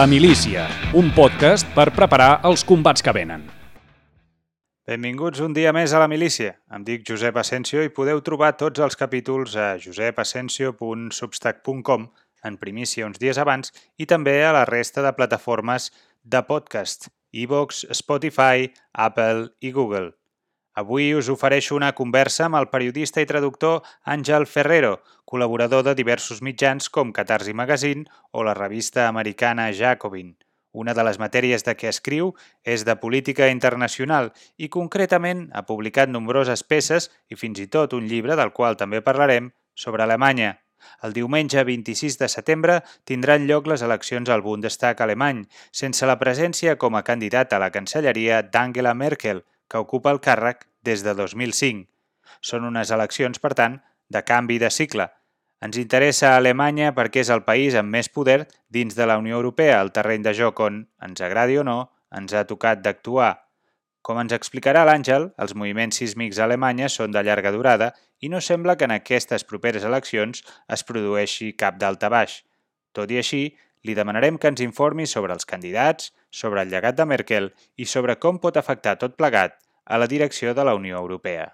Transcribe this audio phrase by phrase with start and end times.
[0.00, 0.64] La Milícia,
[0.96, 3.44] un podcast per preparar els combats que venen.
[4.88, 6.56] Benvinguts un dia més a La Milícia.
[6.72, 12.08] Em dic Josep Asensio i podeu trobar tots els capítols a josepasensio.substack.com
[12.48, 13.68] en primícia uns dies abans
[14.00, 15.92] i també a la resta de plataformes
[16.24, 17.12] de podcast,
[17.44, 20.16] iVox, Spotify, Apple i Google.
[20.74, 26.42] Avui us ofereixo una conversa amb el periodista i traductor Àngel Ferrero, col·laborador de diversos
[26.46, 30.36] mitjans com Catarsi Magazine o la revista americana Jacobin.
[30.70, 32.30] Una de les matèries de què escriu
[32.62, 38.06] és de política internacional i concretament ha publicat nombroses peces i fins i tot un
[38.06, 40.60] llibre del qual també parlarem sobre Alemanya.
[41.02, 46.78] El diumenge 26 de setembre tindran lloc les eleccions al Bundestag alemany, sense la presència
[46.78, 51.86] com a candidat a la cancelleria d'Angela Merkel, que ocupa el càrrec des de 2005.
[52.42, 53.78] Són unes eleccions, per tant,
[54.10, 55.06] de canvi de cicle.
[55.60, 59.80] Ens interessa Alemanya perquè és el país amb més poder dins de la Unió Europea,
[59.84, 61.78] el terreny de joc on, ens agradi o no,
[62.16, 63.34] ens ha tocat d'actuar.
[64.00, 67.90] Com ens explicarà l'Àngel, els moviments sísmics a Alemanya són de llarga durada
[68.24, 70.40] i no sembla que en aquestes properes eleccions
[70.72, 72.40] es produeixi cap d'alta baix.
[72.96, 73.42] Tot i així,
[73.84, 78.18] li demanarem que ens informi sobre els candidats, sobre el llegat de Merkel i sobre
[78.20, 81.48] com pot afectar tot plegat a la direcció de la Unió Europea.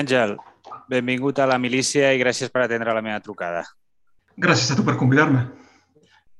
[0.00, 0.36] Àngel,
[0.88, 3.66] benvingut a la milícia i gràcies per atendre la meva trucada.
[4.40, 5.44] Gràcies a tu per convidar-me.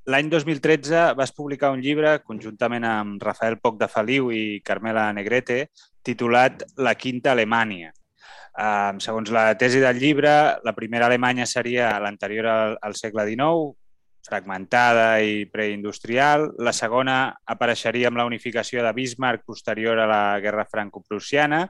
[0.08, 5.66] L'any 2013 vas publicar un llibre conjuntament amb Rafael Poc de Feliu i Carmela Negrete
[6.02, 7.92] titulat La quinta Alemanya.
[8.56, 10.32] Um, segons la tesi del llibre,
[10.64, 13.76] la primera Alemanya seria l'anterior al, al segle XIX,
[14.24, 16.48] fragmentada i preindustrial.
[16.58, 21.66] La segona apareixeria amb la unificació de Bismarck posterior a la Guerra Franco-Prussiana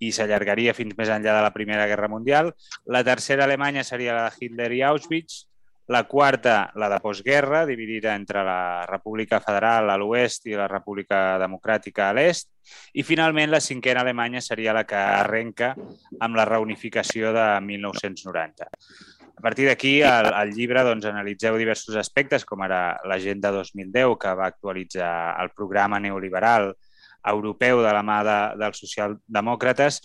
[0.00, 2.54] i s'allargaria fins més enllà de la Primera Guerra Mundial.
[2.88, 5.44] La tercera Alemanya seria la de Hitler i Auschwitz
[5.86, 11.38] la quarta, la de postguerra, dividida entre la República Federal a l'oest i la República
[11.40, 12.48] Democràtica a l'est.
[12.96, 15.74] I finalment la cinquena Alemanya seria la que arrenca
[16.20, 18.70] amb la reunificació de 1990.
[19.34, 24.34] A partir d'aquí, al, al llibre doncs, analitzeu diversos aspectes, com ara l'Agenda 2010, que
[24.38, 25.12] va actualitzar
[25.42, 26.72] el programa neoliberal
[27.24, 30.00] europeu de la mà de, dels socialdemòcrates,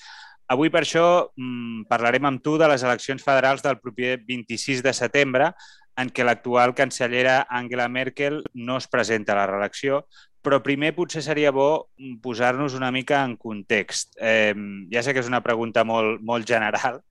[0.50, 4.94] Avui, per això, mmm, parlarem amb tu de les eleccions federals del proper 26 de
[4.98, 5.52] setembre,
[6.00, 10.06] en què l'actual cancellera Angela Merkel no es presenta a la reelecció,
[10.42, 11.90] però primer potser seria bo
[12.24, 14.16] posar-nos una mica en context.
[14.18, 14.56] Eh,
[14.90, 17.02] ja sé que és una pregunta molt, molt general,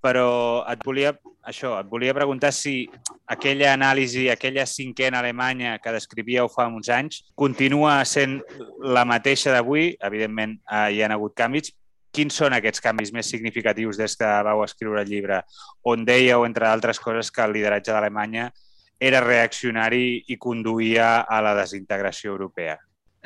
[0.00, 1.12] però et volia,
[1.42, 2.86] això, et volia preguntar si
[3.26, 8.38] aquella anàlisi, aquella cinquena Alemanya que descrivíeu fa uns anys, continua sent
[8.80, 9.90] la mateixa d'avui.
[10.08, 11.74] Evidentment, eh, hi ha hagut canvis,
[12.12, 15.42] quins són aquests canvis més significatius des que vau escriure el llibre,
[15.84, 18.50] on dèieu, entre altres coses, que el lideratge d'Alemanya
[18.98, 22.76] era reaccionari i conduïa a la desintegració europea?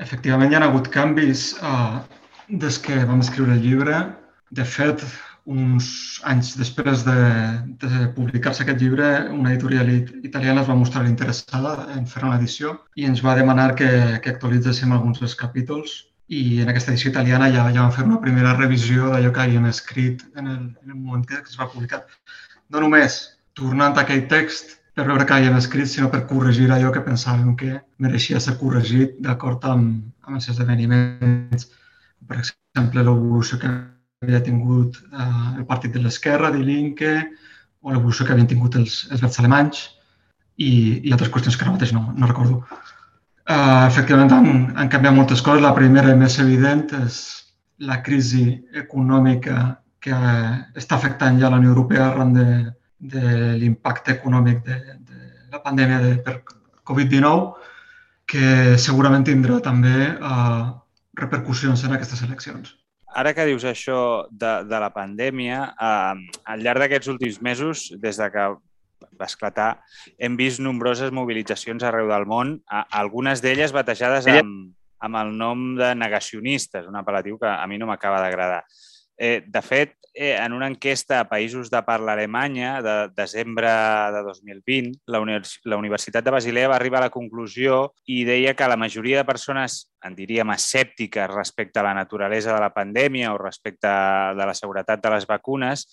[0.03, 2.01] Efectivament, hi ha hagut canvis uh,
[2.49, 4.01] des que vam escriure el llibre.
[4.53, 5.05] De fet,
[5.49, 7.17] uns anys després de,
[7.83, 9.91] de publicar-se aquest llibre, una editorial
[10.23, 13.91] italiana es va mostrar interessada en fer una edició i ens va demanar que,
[14.23, 15.97] que actualitzéssim alguns dels capítols
[16.33, 19.67] i en aquesta edició italiana ja, ja vam fer una primera revisió d'allò que havíem
[19.69, 22.05] escrit en el, en el moment que es va publicar.
[22.73, 23.19] No només
[23.59, 27.55] tornant a aquell text per veure què havíem escrit, sinó per corregir allò que pensàvem
[27.61, 31.71] que mereixia ser corregit d'acord amb, amb els esdeveniments.
[32.29, 33.71] Per exemple, l'evolució que
[34.23, 35.29] havia tingut eh,
[35.59, 37.15] el partit de l'esquerra, de l'Inque,
[37.83, 39.83] o l'evolució que havien tingut els, els verds alemanys
[40.57, 40.73] i,
[41.03, 42.61] i altres qüestions que ara mateix no, no recordo.
[43.43, 45.65] Uh, efectivament han, han canviat moltes coses.
[45.65, 47.17] La primera i més evident és
[47.83, 48.47] la crisi
[48.79, 49.57] econòmica
[50.03, 50.19] que
[50.79, 52.47] està afectant ja la Unió Europea arran de,
[53.15, 53.25] de
[53.59, 54.79] l'impacte econòmic de,
[55.09, 55.19] de
[55.55, 56.39] la pandèmia de, per
[56.87, 57.51] Covid-19,
[58.31, 60.71] que segurament tindrà també uh,
[61.19, 62.77] repercussions en aquestes eleccions.
[63.13, 68.17] Ara que dius això de, de la pandèmia, eh, al llarg d'aquests últims mesos, des
[68.17, 68.47] de que
[69.19, 69.71] va esclatar,
[70.19, 72.57] hem vist nombroses mobilitzacions arreu del món,
[72.91, 74.73] algunes d'elles batejades amb,
[75.03, 78.63] amb el nom de negacionistes, un apel·latiu que a mi no m'acaba d'agradar.
[79.19, 83.71] Eh, de fet, eh, en una enquesta a països de parla alemanya de desembre
[84.13, 88.55] de 2020, la, Univers la Universitat de Basilea va arribar a la conclusió i deia
[88.55, 93.33] que la majoria de persones, en diríem, escèptiques respecte a la naturalesa de la pandèmia
[93.33, 95.87] o respecte de la seguretat de les vacunes,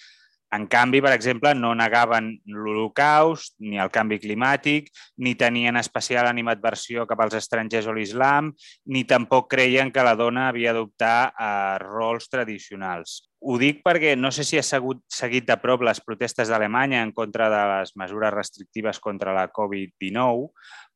[0.55, 4.89] En canvi, per exemple, no negaven l'Holocaust, ni el canvi climàtic,
[5.21, 8.49] ni tenien especial animadversió cap als estrangers o l'islam,
[8.89, 13.19] ni tampoc creien que la dona havia d'adoptar eh, rols tradicionals.
[13.39, 17.13] Ho dic perquè no sé si ha segut, seguit de prop les protestes d'Alemanya en
[17.15, 20.49] contra de les mesures restrictives contra la Covid-19,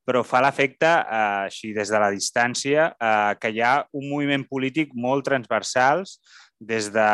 [0.04, 4.44] però fa l'efecte, eh, així des de la distància, eh, que hi ha un moviment
[4.50, 6.18] polític molt transversals
[6.60, 7.08] des de,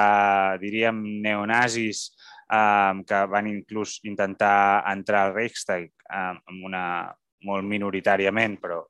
[0.61, 2.07] diríem, neonazis
[2.51, 6.83] eh, que van inclús intentar entrar al Reichstag eh, amb una
[7.45, 8.81] molt minoritàriament, però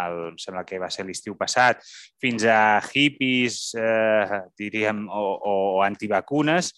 [0.00, 1.82] el, em sembla que va ser l'estiu passat,
[2.22, 6.72] fins a hippies, eh, diríem, o, o antivacunes,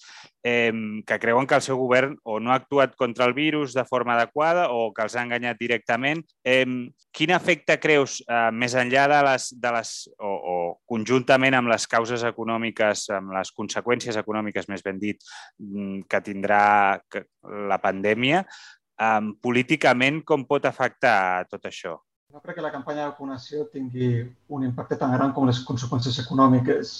[0.47, 0.73] eh,
[1.06, 4.14] que creuen que el seu govern o no ha actuat contra el virus de forma
[4.14, 6.23] adequada o que els ha enganyat directament.
[6.44, 6.62] Eh,
[7.11, 10.56] quin efecte creus, eh, més enllà de les, de les o, o
[10.87, 15.19] conjuntament amb les causes econòmiques, amb les conseqüències econòmiques, més ben dit,
[15.58, 16.62] mm, que tindrà
[17.67, 18.44] la pandèmia,
[19.03, 21.99] eh, políticament com pot afectar tot això?
[22.36, 24.08] No crec que la campanya de vacunació tingui
[24.52, 26.90] un impacte tan gran com les conseqüències econòmiques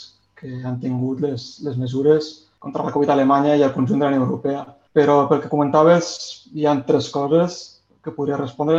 [0.41, 2.31] que han tingut les, les mesures
[2.67, 4.63] contra la Covid a Alemanya i al conjunt de la Unió Europea.
[4.97, 6.09] Però pel que comentaves,
[6.57, 7.59] hi ha tres coses
[8.01, 8.79] que podria respondre.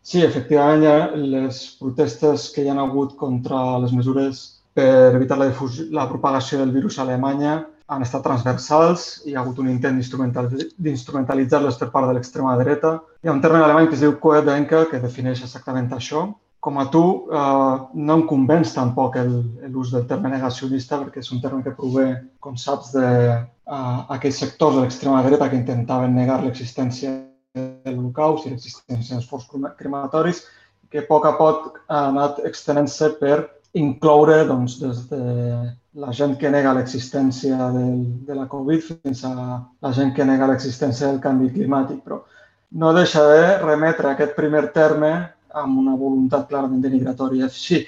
[0.00, 4.40] Sí, efectivament, ha les protestes que hi han hagut contra les mesures
[4.72, 5.52] per evitar la,
[6.00, 7.58] la propagació del virus a Alemanya
[7.88, 12.98] han estat transversals, hi ha hagut un intent d'instrumentalitzar-les per part de l'extrema dreta.
[13.24, 16.26] Hi ha un terme alemany que es diu Querdenker, que defineix exactament això.
[16.60, 17.02] Com a tu,
[17.32, 19.16] eh, no em convenç tampoc
[19.72, 22.08] l'ús del terme negacionista, perquè és un terme que prové,
[22.44, 27.14] com saps, d'aquells uh, sectors de l'extrema dreta que intentaven negar l'existència
[27.54, 29.48] de l'Holocaust i l'existència dels forts
[29.78, 30.44] crematoris,
[30.90, 33.46] que a poc a poc ha anat extenent-se per
[33.76, 35.22] incloure doncs, des de
[35.98, 39.32] la gent que nega l'existència de la Covid fins a
[39.82, 42.04] la gent que nega l'existència del canvi climàtic.
[42.04, 42.20] Però
[42.82, 45.10] no deixa de remetre aquest primer terme
[45.62, 47.48] amb una voluntat clarament denigratòria.
[47.50, 47.82] Sí,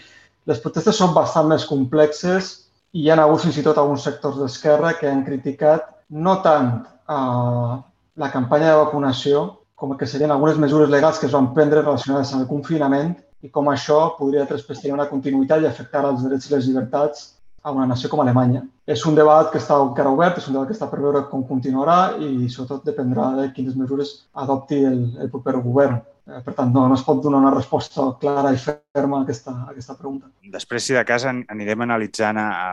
[0.50, 2.50] les protestes són bastant més complexes
[2.92, 6.70] i hi ha hagut fins i tot alguns sectors d'esquerra que han criticat no tant
[6.82, 7.74] eh,
[8.22, 9.44] la campanya de vacunació
[9.78, 13.14] com que serien algunes mesures legals que es van prendre relacionades amb el confinament
[13.46, 17.28] i com això podria tenir una continuïtat i afectar els drets i les llibertats
[17.62, 18.62] a una nació com Alemanya.
[18.86, 21.44] És un debat que està encara obert, és un debat que està per veure com
[21.46, 24.14] continuarà i sobretot dependrà de quines mesures
[24.44, 26.00] adopti el, el proper govern.
[26.30, 29.54] Eh, per tant, no, no es pot donar una resposta clara i ferma a aquesta,
[29.66, 30.30] a aquesta pregunta.
[30.56, 32.70] Després, si de cas, anirem analitzant a, a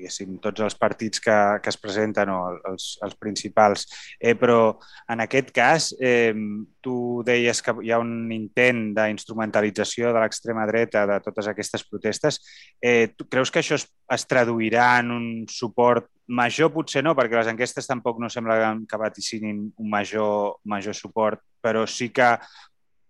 [0.00, 2.38] diguéssim, tots els partits que, que es presenten o
[2.72, 3.86] els, els principals.
[4.18, 4.78] Eh, però
[5.12, 6.32] en aquest cas, eh,
[6.80, 12.40] tu deies que hi ha un intent d'instrumentalització de l'extrema dreta de totes aquestes protestes.
[12.80, 16.72] Eh, tu creus que això es, es traduirà en un suport major?
[16.72, 21.84] Potser no, perquè les enquestes tampoc no sembla que vaticinin un major, major suport, però
[21.86, 22.32] sí que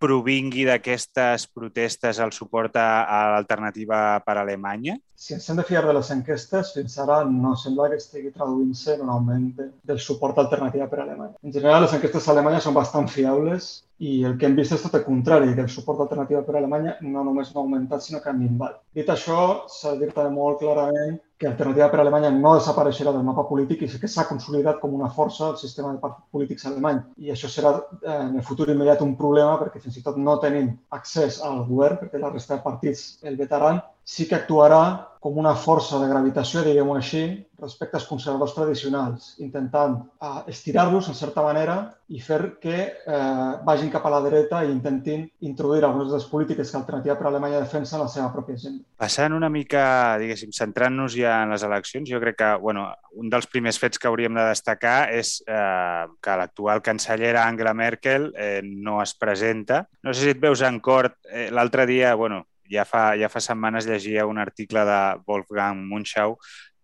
[0.01, 4.97] provingui d'aquestes protestes el suport a, a l'alternativa per a Alemanya?
[5.21, 8.97] Si ens hem de fiar de les enquestes, fins ara no sembla que estigui traduint-se
[8.97, 11.37] en un augment de, del suport a l'alternativa per a Alemanya.
[11.45, 14.83] En general, les enquestes a Alemanya són bastant fiables i el que hem vist és
[14.83, 17.65] tot el contrari, que el suport a l'alternativa per a Alemanya no només no ha
[17.65, 18.79] augmentat, sinó que ha minvat.
[18.97, 23.85] Dit això, s'ha també molt clarament que Alternativa per Alemanya no desapareixerà del mapa polític
[23.85, 26.99] i que s'ha consolidat com una força al sistema de partits polítics alemany.
[27.17, 30.39] I això serà eh, en el futur immediat un problema perquè fins i tot no
[30.41, 34.83] tenim accés al govern, perquè la resta de partits el vetaran, sí que actuarà
[35.21, 37.23] com una força de gravitació, diguem-ho així,
[37.61, 41.75] respecte als conservadors tradicionals, intentant eh, estirar-los en certa manera
[42.09, 46.27] i fer que eh, vagin cap a la dreta i intentin introduir algunes de les
[46.31, 48.81] polítiques que Alternativa per Alemanya defensa en la seva pròpia agenda.
[48.97, 49.85] Passant una mica,
[50.23, 52.89] diguéssim, centrant-nos ja en les eleccions, jo crec que bueno,
[53.21, 58.31] un dels primers fets que hauríem de destacar és eh, que l'actual cancellera Angela Merkel
[58.33, 59.85] eh, no es presenta.
[60.03, 61.21] No sé si et veus en cort.
[61.29, 66.39] Eh, L'altre dia, bueno, ja fa, ja fa setmanes llegia un article de Wolfgang Munchau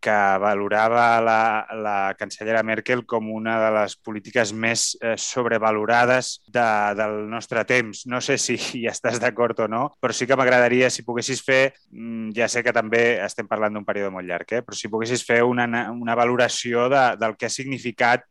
[0.06, 6.66] que valorava la, la cancellera Merkel com una de les polítiques més eh, sobrevalorades de,
[6.98, 8.04] del nostre temps.
[8.06, 11.72] No sé si hi estàs d'acord o no, però sí que m'agradaria, si poguessis fer,
[11.90, 15.26] mm, ja sé que també estem parlant d'un període molt llarg, eh, però si poguessis
[15.26, 18.28] fer una, una valoració de, del que ha significat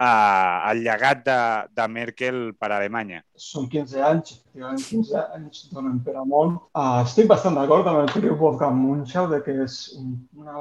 [0.00, 1.38] eh, el llegat de,
[1.76, 3.22] de Merkel per a Alemanya.
[3.40, 6.60] Són 15 anys, efectivament, 15 anys donen per a molt.
[6.72, 10.58] Uh, estic bastant d'acord amb el que diu Wolfgang Munchau de que és una,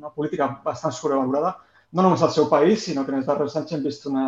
[0.00, 1.56] una política bastant sobrevalorada,
[1.92, 4.24] no només al seu país, sinó que en els darrers anys hem vist una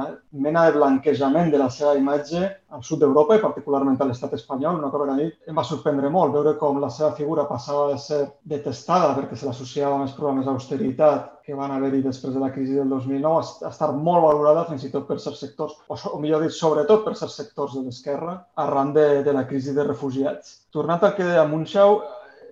[0.47, 2.43] mena de blanquejament de la seva imatge
[2.77, 6.35] al sud d'Europa i particularment a l'estat espanyol, una cosa que em va sorprendre molt,
[6.35, 8.19] veure com la seva figura passava de ser
[8.55, 12.77] detestada perquè se l'associava amb els programes d'austeritat que van haver-hi després de la crisi
[12.77, 16.45] del 2009 a estar molt valorada fins i tot per certs sectors, o, o millor
[16.45, 20.59] dit, sobretot per certs sectors de l'esquerra, arran de, de la crisi de refugiats.
[20.73, 22.03] Tornant al que deia Munchau,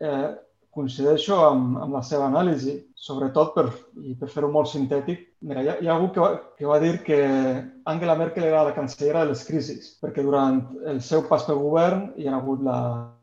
[0.00, 0.31] eh,
[0.73, 3.64] coincideixo amb, amb la seva anàlisi, sobretot per,
[4.06, 5.25] i per fer-ho molt sintètic.
[5.49, 7.18] Mira, hi ha, hi ha algú que va, que va dir que
[7.90, 12.12] Angela Merkel era la cancellera de les crisis, perquè durant el seu pas pel govern
[12.16, 12.78] hi ha hagut la,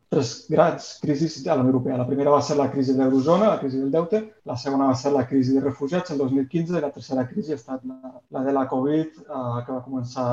[0.10, 1.98] tres grans crisis a la Unió Europea.
[1.98, 4.96] La primera va ser la crisi de l'eurozona, la crisi del deute, la segona va
[4.98, 8.44] ser la crisi de refugiats el 2015 i la tercera crisi ha estat la, la
[8.48, 10.28] de la Covid, eh, que va començar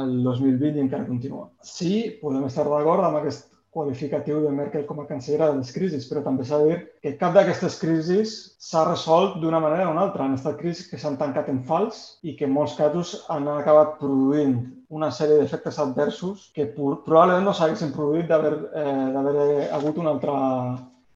[0.00, 1.48] el 2020 i encara continua.
[1.62, 6.04] Sí, podem estar d'acord amb aquest qualificatiu de Merkel com a cancellera de les crisis,
[6.08, 10.04] però també s'ha de dir que cap d'aquestes crisis s'ha resolt d'una manera o una
[10.06, 10.26] altra.
[10.26, 13.96] Han estat crisis que s'han tancat en fals i que en molts casos han acabat
[14.02, 14.58] produint
[14.92, 20.36] una sèrie d'efectes adversos que probablement no s'haguessin produït d'haver eh, hagut una altra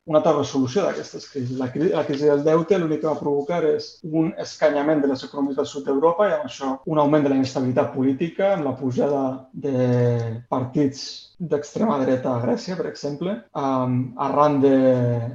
[0.07, 1.59] una altra resolució d'aquestes crisis.
[1.59, 5.25] La, crisi, la crisi del deute l'únic que va provocar és un escanyament de les
[5.27, 8.77] economies del sud d'Europa i amb això un augment de la inestabilitat política, amb la
[8.79, 9.23] pujada
[9.53, 9.75] de
[10.49, 14.77] partits d'extrema dreta a Grècia, per exemple, um, arran de,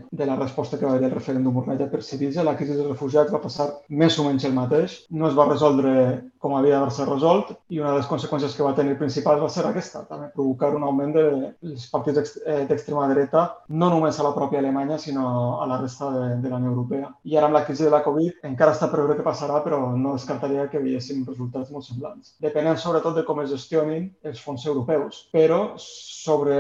[0.10, 3.34] de la resposta que va haver el referèndum organitzat per Sirisa, la crisi dels refugiats
[3.34, 4.98] va passar més o menys el mateix.
[5.12, 5.94] No es va resoldre
[6.42, 9.66] com havia d'haver-se resolt i una de les conseqüències que va tenir principal va ser
[9.68, 14.60] aquesta, també provocar un augment dels partits eh, d'extrema dreta, no només a la pròpia
[14.64, 15.28] Alemanya, sinó
[15.62, 17.12] a la resta de, de la Unió Europea.
[17.30, 19.84] I ara amb la crisi de la Covid encara està per veure què passarà, però
[19.94, 22.34] no descartaria que veiéssim resultats molt semblants.
[22.42, 26.58] Depenent sobretot de com es gestionin els fons europeus, però sobre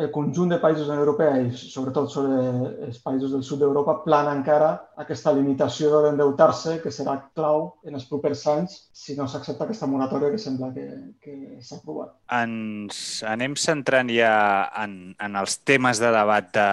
[0.00, 2.38] el conjunt de països de Europea i sobretot sobre
[2.86, 4.70] els països del sud d'Europa plana encara
[5.02, 10.32] aquesta limitació d'endeutar-se que serà clau en els propers anys si no s'accepta aquesta moratòria
[10.32, 10.86] que sembla que,
[11.20, 12.14] que s'ha aprovat.
[12.40, 14.34] Ens anem centrant ja
[14.82, 16.68] en, en els temes de debat de,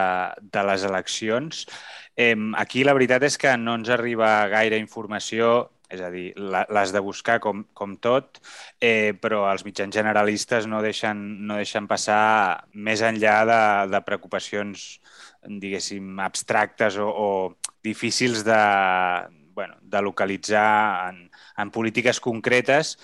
[0.53, 1.65] de les eleccions.
[2.15, 6.91] Eh, aquí la veritat és que no ens arriba gaire informació és a dir, l'has
[6.91, 8.41] de buscar com, com tot,
[8.83, 13.61] eh, però els mitjans generalistes no deixen, no deixen passar més enllà de,
[13.93, 14.87] de preocupacions,
[15.47, 17.29] diguéssim, abstractes o, o
[17.87, 18.59] difícils de,
[19.55, 21.23] bueno, de localitzar en,
[21.57, 22.97] en polítiques concretes.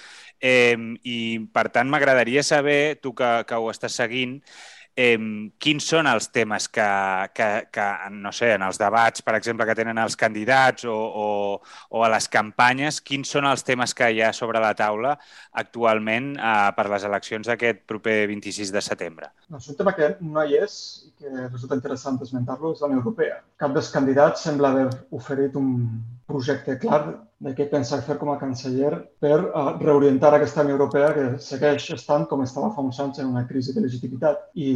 [0.44, 0.75] Eh,
[1.08, 1.18] I,
[1.56, 4.42] per tant, m'agradaria saber, tu que, que ho estàs seguint,
[4.96, 5.18] eh,
[5.60, 6.86] quins són els temes que,
[7.34, 11.28] que, que, no sé, en els debats, per exemple, que tenen els candidats o, o,
[11.90, 15.16] o a les campanyes, quins són els temes que hi ha sobre la taula
[15.64, 19.32] actualment eh, per les eleccions d'aquest proper 26 de setembre?
[19.50, 22.92] No, és un tema que no hi és i que resulta interessant esmentar-lo, és la
[22.92, 23.42] Unió Europea.
[23.60, 25.74] Cap dels candidats sembla haver oferit un
[26.30, 27.04] projecte clar
[27.44, 28.92] de què pensa fer com a canceller
[29.24, 33.32] per uh, reorientar aquesta Unió Europea que segueix estant com estava fa uns anys en
[33.32, 34.46] una crisi de legitimitat.
[34.56, 34.70] I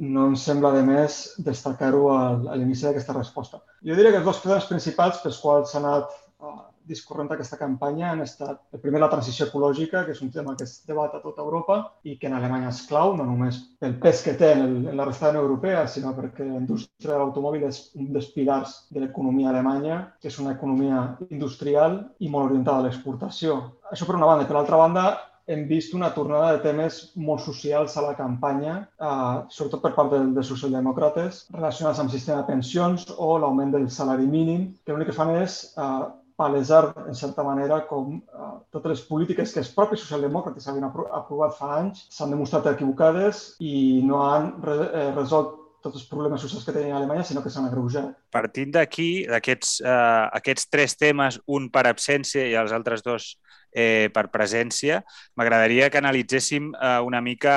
[0.00, 2.20] no em sembla, de més, destacar-ho a
[2.56, 3.62] l'inici d'aquesta resposta.
[3.86, 8.10] Jo diria que els dos temes principals pels quals s'ha anat uh, discorrent aquesta campanya
[8.12, 11.44] han estat, primer, la transició ecològica, que és un tema que es debat a tota
[11.44, 14.76] Europa i que en Alemanya és clau, no només pel pes que té en, el,
[14.92, 18.78] en la resta de Europea, sinó perquè la indústria de l'automòbil és un dels pilars
[18.90, 23.60] de l'economia alemanya, que és una economia industrial i molt orientada a l'exportació.
[23.92, 24.48] Això per una banda.
[24.48, 25.06] Per l'altra banda,
[25.46, 28.74] hem vist una tornada de temes molt socials a la campanya,
[29.08, 33.74] eh, sobretot per part de, de socialdemòcrates, relacionats amb el sistema de pensions o l'augment
[33.74, 36.02] del salari mínim, que l'únic que fan és eh,
[36.36, 41.08] palesar, en certa manera, com uh, totes les polítiques que els propis socialdemòcrates havien apro
[41.14, 46.42] aprovat fa anys s'han demostrat equivocades i no han re eh, resolt tots els problemes
[46.44, 48.12] socials que tenia Alemanya, sinó que s'han agreujat.
[48.34, 53.32] Partint d'aquí, d'aquests uh, aquests tres temes, un per absència i els altres dos
[53.72, 55.00] eh, per presència.
[55.36, 57.54] M'agradaria que analitzéssim eh, una mica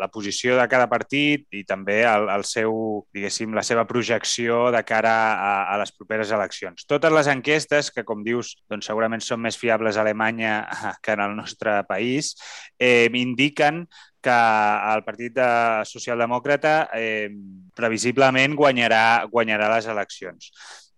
[0.00, 2.74] la posició de cada partit i també el, el seu,
[3.14, 6.86] diguéssim, la seva projecció de cara a, a les properes eleccions.
[6.86, 10.62] Totes les enquestes, que com dius, doncs segurament són més fiables a Alemanya
[11.02, 12.34] que en el nostre país,
[12.78, 13.86] eh, indiquen
[14.24, 15.48] que el Partit de
[15.84, 17.28] Socialdemòcrata eh,
[17.76, 20.48] previsiblement guanyarà, guanyarà les eleccions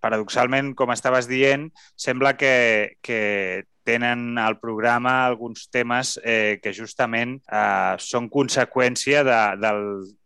[0.06, 7.36] paradoxalment, com estaves dient, sembla que, que tenen al programa alguns temes eh, que justament
[7.46, 9.70] eh, són conseqüència de, de,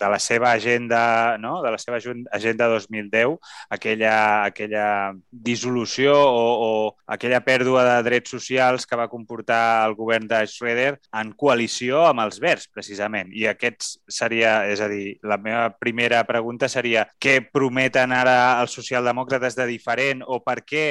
[0.00, 1.58] de la seva agenda, no?
[1.62, 3.36] de la seva agenda 2010,
[3.76, 4.16] aquella,
[4.48, 4.86] aquella
[5.30, 6.72] dissolució o, o
[7.12, 12.24] aquella pèrdua de drets socials que va comportar el govern de Schroeder en coalició amb
[12.24, 13.28] els Verds, precisament.
[13.36, 18.72] I aquests seria, és a dir, la meva primera pregunta seria què prometen ara els
[18.72, 20.86] socialdemòcrates de diferent o per què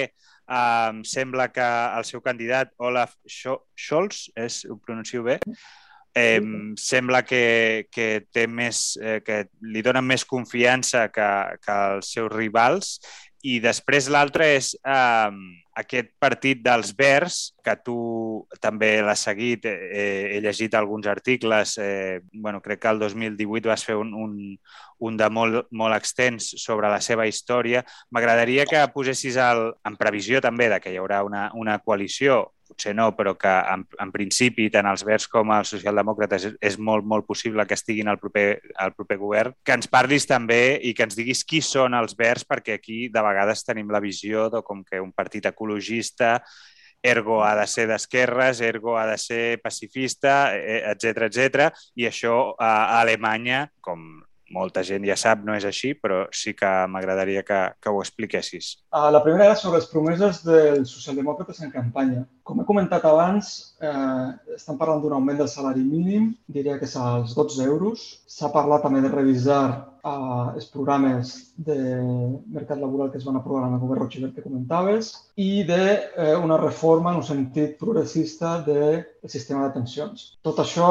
[0.49, 5.39] eh, sembla que el seu candidat, Olaf Scholz, és, ho pronuncio bé,
[6.15, 6.41] eh,
[6.75, 11.29] sembla que, que, té més, eh, que li donen més confiança que,
[11.63, 12.97] que els seus rivals.
[13.47, 15.31] I després l'altre és eh,
[15.79, 17.95] aquest partit dels Verds, que tu
[18.61, 23.85] també l'has seguit, eh, he llegit alguns articles, eh, bueno, crec que el 2018 vas
[23.87, 24.35] fer un, un,
[24.99, 27.83] un de molt, molt extens sobre la seva història.
[28.11, 32.93] M'agradaria que posessis el, en previsió també de que hi haurà una, una coalició potser
[32.95, 37.07] no, però que en, en principi tant els Verds com els socialdemòcrates és, és molt,
[37.09, 38.47] molt possible que estiguin al proper,
[38.77, 42.47] al proper govern, que ens parlis també i que ens diguis qui són els Verds,
[42.47, 46.37] perquè aquí de vegades tenim la visió de com que un partit ecologista
[47.01, 51.69] ergo ha de ser d'esquerres, ergo ha de ser pacifista, etc eh, etc.
[51.95, 54.19] i això a Alemanya, com
[54.53, 58.71] molta gent ja sap, no és així, però sí que m'agradaria que, que ho expliquessis.
[58.93, 62.25] Uh, la primera és sobre les promeses dels socialdemòcrates en campanya.
[62.43, 63.51] Com he comentat abans,
[63.83, 68.07] eh, estan parlant d'un augment del salari mínim, diria que és als 12 euros.
[68.25, 69.61] S'ha parlat també de revisar
[70.07, 71.77] els programes de
[72.53, 76.61] mercat laboral que es van aprovar en el govern Rochevert que comentaves i d'una eh,
[76.61, 80.37] reforma en un sentit progressista del sistema de pensions.
[80.45, 80.89] Tot això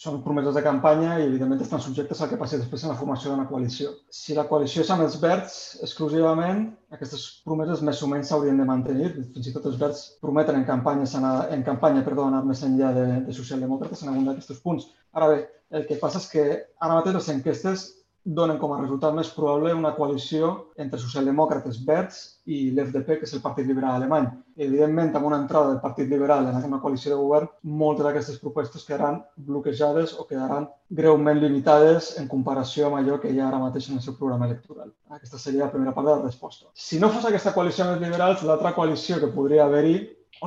[0.00, 3.32] són promeses de campanya i, evidentment, estan subjectes al que passi després en la formació
[3.32, 3.90] d'una coalició.
[4.08, 6.62] Si la coalició és amb els verds exclusivament,
[6.94, 9.10] aquestes promeses més o menys s'haurien de mantenir.
[9.34, 12.94] Fins i tot els verds prometen en campanya, anar, en campanya perdó, anar més enllà
[12.96, 14.88] de, de socialdemòcrates en algun d'aquests punts.
[15.12, 15.40] Ara bé,
[15.76, 16.46] el que passa és que
[16.80, 17.88] ara mateix les enquestes
[18.24, 20.50] donen com a resultat més probable una coalició
[20.82, 24.26] entre socialdemòcrates verds i l'FDP, que és el Partit Liberal alemany.
[24.60, 28.84] Evidentment, amb una entrada del Partit Liberal en una coalició de govern, moltes d'aquestes propostes
[28.84, 33.88] quedaran bloquejades o quedaran greument limitades en comparació amb allò que hi ha ara mateix
[33.88, 34.92] en el seu programa electoral.
[35.08, 36.68] Aquesta seria la primera part de la resposta.
[36.74, 39.98] Si no fos aquesta coalició amb els liberals, l'altra coalició que podria haver-hi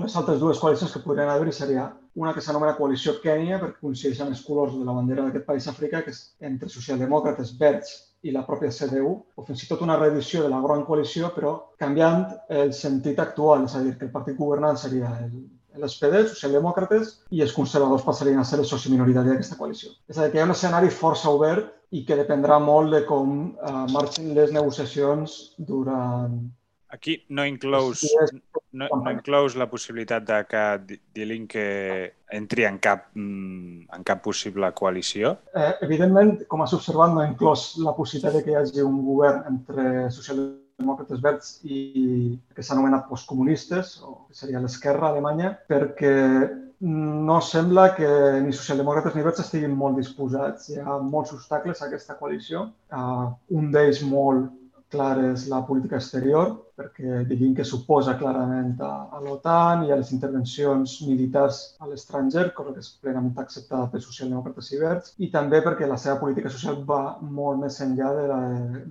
[0.03, 4.29] les altres dues coalicions que podrien haver-hi seria una que s'anomena Coalició Kènia, perquè coincideixen
[4.29, 8.45] els colors de la bandera d'aquest país africà, que és entre socialdemòcrates, verds i la
[8.47, 12.25] pròpia CDU, o fins i tot una reedició de la Gran Coalició, però canviant
[12.61, 15.33] el sentit actual, és a dir, que el partit governant seria el,
[15.81, 19.93] l'SPD, socialdemòcrates, i els conservadors passarien a ser el soci minoritari d'aquesta coalició.
[20.07, 23.03] És a dir, que hi ha un escenari força obert i que dependrà molt de
[23.09, 26.37] com uh, marxin les negociacions durant
[26.93, 28.03] Aquí no inclous,
[28.71, 30.61] no, no inclous la possibilitat de que
[31.17, 31.55] D-Link
[32.37, 35.33] entri en cap, mm, en cap possible coalició?
[35.57, 39.01] Eh, evidentment, com has observat, no ha inclòs la possibilitat de que hi hagi un
[39.07, 41.81] govern entre socialdemòcrates verds i
[42.53, 46.15] que s'ha anomenat postcomunistes, o que seria l'esquerra alemanya, perquè
[46.85, 48.07] no sembla que
[48.45, 50.69] ni socialdemòcrates ni verds estiguin molt disposats.
[50.69, 52.67] Hi ha molts obstacles a aquesta coalició.
[52.93, 54.51] Uh, un d'ells molt
[54.93, 59.97] clar és la política exterior, perquè diguin que suposa clarament a, a l'OTAN i a
[59.99, 65.29] les intervencions militars a l'estranger, cosa que és plenament acceptada per socialdemòcrates i verds, i
[65.33, 68.11] també perquè la seva política social va molt més enllà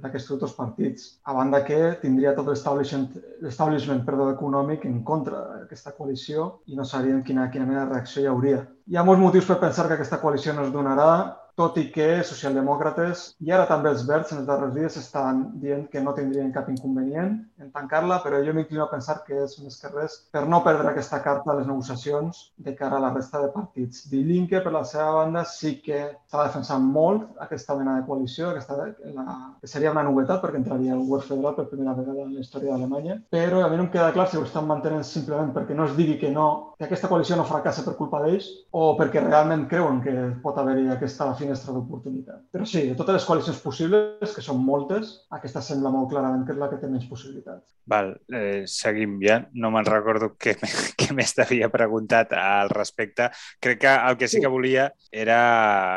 [0.04, 1.08] d'aquests altres partits.
[1.26, 7.50] A banda que tindria tot l'establishment econòmic en contra d'aquesta coalició i no sabien quina,
[7.50, 8.64] quina mena de reacció hi hauria.
[8.90, 11.12] Hi ha molts motius per pensar que aquesta coalició no es donarà
[11.58, 15.84] tot i que socialdemòcrates i ara també els verds en els darrers dies estan dient
[15.92, 19.76] que no tindrien cap inconvenient en tancar-la, però jo m'inclino a pensar que és més
[19.80, 23.42] que res per no perdre aquesta carta a les negociacions de cara a la resta
[23.42, 24.06] de partits.
[24.10, 28.50] Die Linke, per la seva banda, sí que està defensant molt aquesta mena de coalició,
[28.50, 28.78] aquesta,
[29.16, 29.26] la,
[29.60, 32.72] que seria una novetat perquè entraria el govern federal per primera vegada en la història
[32.72, 35.86] d'Alemanya, però a mi no em queda clar si ho estan mantenint simplement perquè no
[35.86, 39.68] es digui que no, que aquesta coalició no fracassa per culpa d'ells o perquè realment
[39.70, 42.46] creuen que pot haver-hi aquesta finestra d'oportunitat.
[42.54, 46.54] Però sí, de totes les coalicions possibles, que són moltes, aquesta sembla molt clarament que
[46.54, 47.76] és la que té menys possibilitats.
[47.92, 49.40] Val, eh, seguim ja.
[49.58, 50.54] No me'n recordo què,
[50.98, 53.28] què més t'havia preguntat al respecte.
[53.62, 55.38] Crec que el que sí que volia era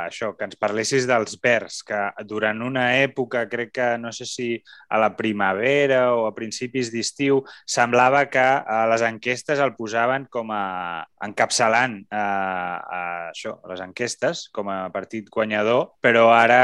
[0.08, 4.50] això, que ens parlessis dels verds, que durant una època, crec que no sé si
[4.90, 10.52] a la primavera o a principis d'estiu, semblava que a les enquestes el posaven com
[10.54, 16.62] a encapçalant a, a, això, a les enquestes com a partit guanyador, però ara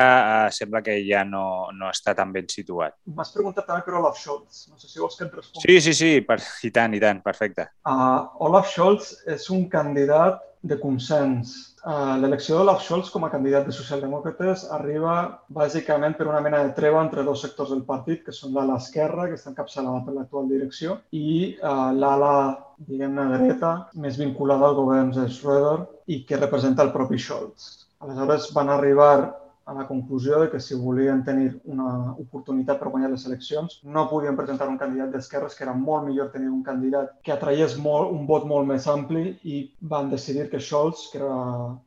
[0.47, 2.97] eh, sembla que ja no, no està tan ben situat.
[3.12, 4.67] M'has preguntat també per Olaf Scholz.
[4.71, 5.67] No sé si vols que et respongui.
[5.67, 6.39] Sí, sí, sí, per...
[6.63, 7.67] i tant, i tant, perfecte.
[7.86, 11.53] Uh, Olaf Scholz és un candidat de consens.
[11.81, 15.15] Uh, L'elecció d'Olaf Scholz com a candidat de socialdemòcrates arriba
[15.49, 19.25] bàsicament per una mena de treva entre dos sectors del partit, que són l'ala esquerra,
[19.27, 22.36] que està encapçalada per l'actual direcció, i uh, l'ala,
[22.77, 23.73] diguem-ne, dreta,
[24.05, 25.79] més vinculada al govern de Schröder
[26.13, 27.81] i que representa el propi Scholz.
[28.01, 33.12] Aleshores van arribar a la conclusió de que si volien tenir una oportunitat per guanyar
[33.12, 37.13] les eleccions no podien presentar un candidat d'esquerres, que era molt millor tenir un candidat
[37.24, 39.62] que atraies molt, un vot molt més ampli i
[39.93, 41.36] van decidir que Scholz, que, era,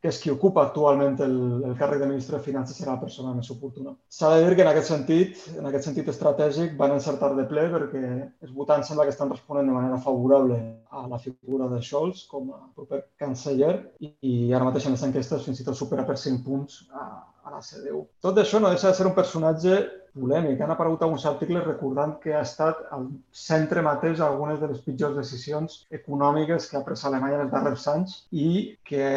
[0.01, 1.37] que és qui ocupa actualment el,
[1.71, 3.97] el càrrec de ministre de Finances, serà la persona més oportuna.
[4.09, 7.67] S'ha de dir que en aquest sentit, en aquest sentit estratègic, van encertar de ple
[7.75, 10.61] perquè els votants sembla que estan responent de manera favorable
[10.95, 15.07] a la figura de Scholz com a proper canceller i, i ara mateix en les
[15.07, 17.09] enquestes fins i tot supera per 5 punts a,
[17.45, 18.07] a la CDU.
[18.25, 19.77] Tot això no deixa de ser un personatge
[20.15, 20.61] polèmic.
[20.63, 25.17] Han aparegut alguns articles recordant que ha estat al centre mateix algunes de les pitjors
[25.19, 29.09] decisions econòmiques que ha pres Alemanya en els darrers anys i que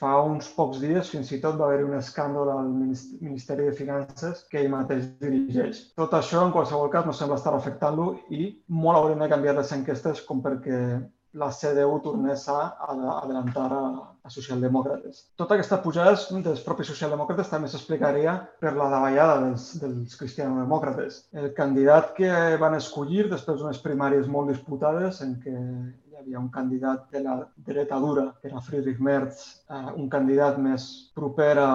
[0.00, 4.44] fa uns pocs dies fins i tot va haver un escàndol al Ministeri de Finances
[4.50, 5.86] que ell mateix dirigeix.
[6.00, 8.50] Tot això, en qualsevol cas, no sembla estar afectant-lo i
[8.82, 10.82] molt hauríem de canviar les enquestes com perquè
[11.32, 13.84] la CDU tornés a adelantar a,
[14.24, 15.22] a socialdemòcrates.
[15.38, 21.24] Tota aquesta pujada dels propis socialdemòcrates també s'explicaria per la davallada dels, dels cristianodemòcrates.
[21.32, 26.50] El candidat que van escollir després d'unes primàries molt disputades en què hi havia un
[26.52, 27.38] candidat de la
[27.68, 31.70] dreta dura, que era Friedrich Merz, eh, un candidat més proper a,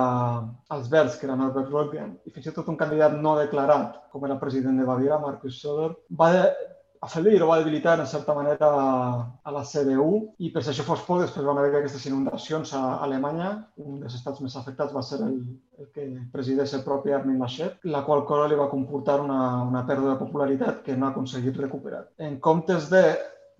[0.75, 4.27] als Verds, que era Norbert Röttgen, i fins i tot un candidat no declarat, com
[4.27, 6.43] era president de Baviera, Markus Söder, va de,
[7.05, 8.69] afeblir o va debilitar en certa manera
[9.43, 12.81] a la CDU i per si això fos poc, després van haver aquestes inundacions a
[13.05, 13.51] Alemanya.
[13.85, 15.37] Un dels estats més afectats va ser el,
[15.79, 19.85] el que presideix el propi Armin Laschet, la qual cosa li va comportar una, una
[19.87, 22.05] pèrdua de popularitat que no ha aconseguit recuperar.
[22.17, 23.05] En comptes de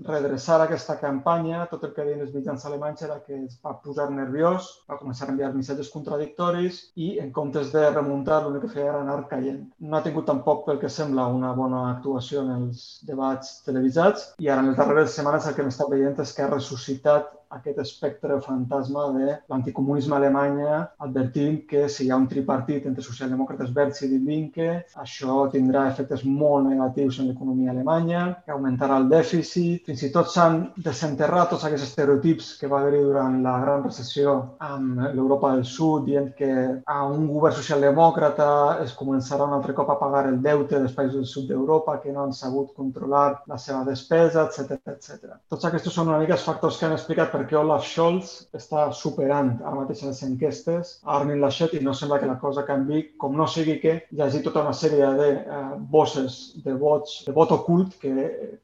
[0.04, 4.10] redreçar aquesta campanya, tot el que deien els mitjans alemanys era que es va posar
[4.12, 8.90] nerviós, va començar a enviar missatges contradictoris i, en comptes de remuntar, l'únic que feia
[8.92, 9.64] era anar caient.
[9.80, 14.50] No ha tingut tampoc, pel que sembla, una bona actuació en els debats televisats i
[14.50, 17.80] ara en les darreres setmanes el que hem estat veient és que ha ressuscitat aquest
[17.84, 24.04] espectre fantasma de l'anticomunisme Alemanya, advertint que si hi ha un tripartit entre socialdemòcrates verds
[24.06, 24.68] i Die
[25.02, 30.32] això tindrà efectes molt negatius en l'economia alemanya, que augmentarà el dèficit, fins i tot
[30.32, 34.36] s'han desenterrat tots aquests estereotips que va haver-hi durant la gran recessió
[34.70, 36.52] amb l'Europa del Sud, dient que
[36.86, 38.50] a un govern socialdemòcrata
[38.84, 42.14] es començarà un altre cop a pagar el deute dels països del sud d'Europa que
[42.14, 45.36] no han sabut controlar la seva despesa, etc etc.
[45.52, 48.88] Tots aquests són una mica els factors que han explicat per perquè Olaf Scholz està
[48.98, 53.04] superant ara mateix les enquestes a Armin Laschet i no sembla que la cosa canvi,
[53.22, 55.60] com no sigui que hi hagi tota una sèrie de eh,
[55.94, 58.14] bosses de vots, de vot ocult que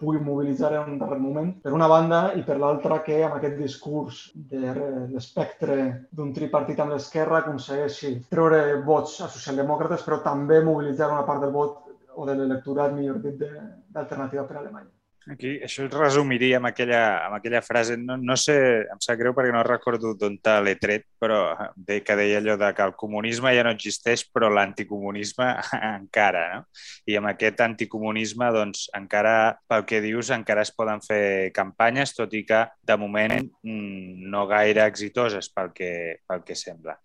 [0.01, 3.59] pugui mobilitzar en un darrer moment, per una banda, i per l'altra que amb aquest
[3.59, 4.73] discurs de
[5.11, 5.77] l'espectre
[6.09, 11.53] d'un tripartit amb l'esquerra aconsegueixi treure vots a socialdemòcrates, però també mobilitzar una part del
[11.53, 11.77] vot
[12.17, 13.45] o de l'electorat, millor dit,
[13.93, 14.89] d'alternativa per a Alemanya.
[15.29, 18.55] Aquí, això es resumiria amb aquella, amb aquella frase, no, no sé,
[18.89, 22.71] em sap greu perquè no recordo d'on l'he tret, però de, que deia allò de
[22.73, 25.51] que el comunisme ja no existeix, però l'anticomunisme
[25.91, 26.65] encara, no?
[27.05, 29.35] I amb aquest anticomunisme, doncs, encara,
[29.69, 34.47] pel que dius, encara es poden fer campanyes, tot i que, de moment, mm, no
[34.49, 35.91] gaire exitoses, pel que,
[36.25, 36.97] pel que sembla.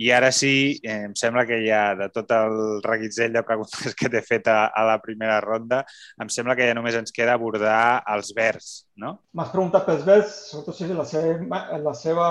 [0.00, 2.54] I ara sí, eh, em sembla que ja de tot el
[2.86, 5.82] reguitzell de preguntes que t'he fet a, a la primera ronda,
[6.22, 9.12] em sembla que ja només ens queda abordar els verds, no?
[9.36, 12.30] M'has preguntat pels verds, sobretot si la seva, la seva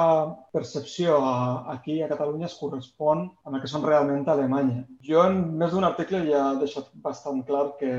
[0.55, 1.35] percepció a,
[1.75, 4.81] aquí a Catalunya es correspon amb el que són realment a Alemanya.
[5.05, 7.93] Jo en més d'un article ja he deixat bastant clar que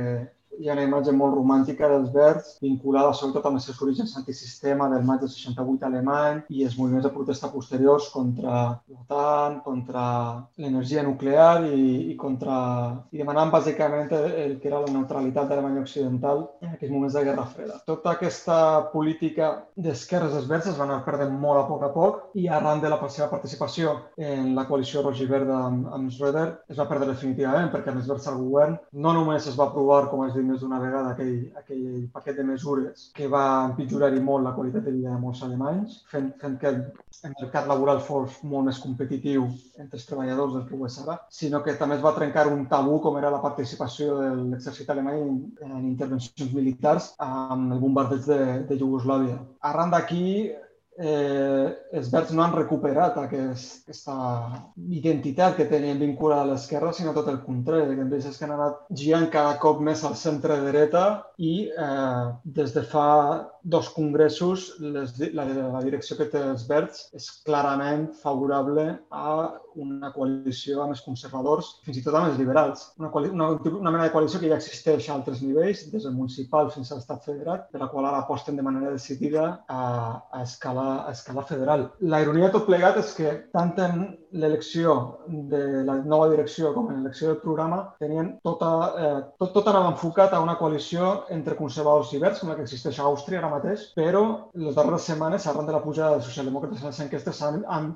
[0.61, 4.89] hi ha una imatge molt romàntica dels verds, vinculada sobretot amb els seus orígens antisistema
[4.93, 8.57] del maig del 68 alemany i els moviments de protesta posteriors contra
[8.91, 10.05] l'OTAN, contra
[10.61, 12.59] l'energia nuclear i, i, contra,
[13.11, 17.47] i demanant bàsicament el que era la neutralitat d'Alemanya Occidental en aquells moments de Guerra
[17.55, 17.81] Freda.
[17.89, 18.59] Tota aquesta
[18.93, 22.85] política d'esquerres dels verds es va anar perdent molt a poc a poc i arran
[22.85, 27.73] de la seva participació en la coalició roig-i-verda amb, amb Schröder es va perdre definitivament
[27.73, 30.81] perquè amb els verds govern no només es va aprovar, com es dit més d'una
[30.83, 31.85] vegada aquell, aquell
[32.15, 36.33] paquet de mesures que va empitjorar-hi molt la qualitat de vida de molts alemanys, fent,
[36.43, 36.81] fent que el
[37.41, 39.47] mercat laboral fos molt més competitiu
[39.79, 42.67] entre els treballadors del que ho és ara, sinó que també es va trencar un
[42.71, 48.27] tabú com era la participació de l'exèrcit alemany en, en intervencions militars amb el bombardeig
[48.27, 49.39] de, de Iugoslàvia.
[49.73, 50.25] Arran d'aquí,
[51.01, 54.17] eh, els verds no han recuperat aquest, aquesta
[55.01, 58.55] identitat que tenien vinculada a l'esquerra, sinó tot el contrari, que hem vist que han
[58.57, 61.07] anat girant cada cop més al centre-dreta
[61.39, 62.27] i eh,
[62.61, 63.09] des de fa
[63.63, 69.35] dos congressos les, la, la direcció que té els verds és clarament favorable a
[69.81, 72.89] una coalició amb els conservadors, fins i tot amb els liberals.
[72.99, 76.73] Una, una, una mena de coalició que ja existeix a altres nivells, des del municipal
[76.75, 79.83] fins a l'estat federat, per la qual ara aposten de manera decidida a,
[80.33, 81.91] a escalar a escala federal.
[82.01, 84.95] La ironia de tot plegat és que tant en l'elecció
[85.27, 88.71] de la nova direcció com en l'elecció del programa tenien tota,
[89.05, 92.67] eh, tot, tot anava enfocat a una coalició entre conservadors i verds, com la que
[92.67, 94.23] existeix a Àustria ara mateix, però
[94.55, 97.43] les darreres setmanes, arran de la pujada dels socialdemòcrates a les enquestes,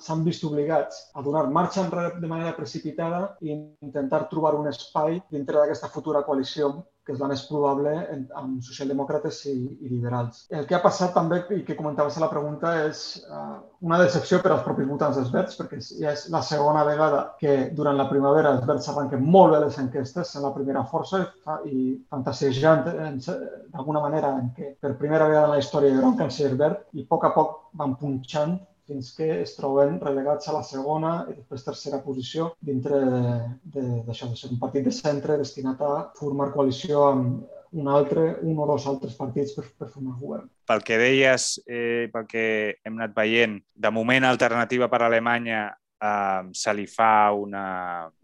[0.06, 5.20] s'han vist obligats a donar marxa enrere de manera precipitada i intentar trobar un espai
[5.30, 7.92] dintre d'aquesta futura coalició que és la més probable
[8.40, 10.44] amb socialdemòcrates i, i liberals.
[10.50, 14.40] El que ha passat també, i que comentaves a la pregunta, és uh, una decepció
[14.44, 18.08] per als propis votants dels Verds, perquè ja és la segona vegada que durant la
[18.10, 21.24] primavera els Verds arrenquen molt bé les enquestes, en la primera força
[21.68, 26.56] i fantasejant d'alguna manera en què per primera vegada en la història hi haurà un
[26.64, 30.62] verd i a poc a poc van punxant fins que es troben relegats a la
[30.66, 35.80] segona i després tercera posició dintre d'això, de, de ser un partit de centre destinat
[35.82, 37.44] a formar coalició amb
[37.74, 40.46] un altre, un o dos altres partits per, per formar govern.
[40.68, 42.44] Pel que deies, eh, pel que
[42.84, 47.66] hem anat veient, de moment Alternativa per Alemanya eh, se li fa una...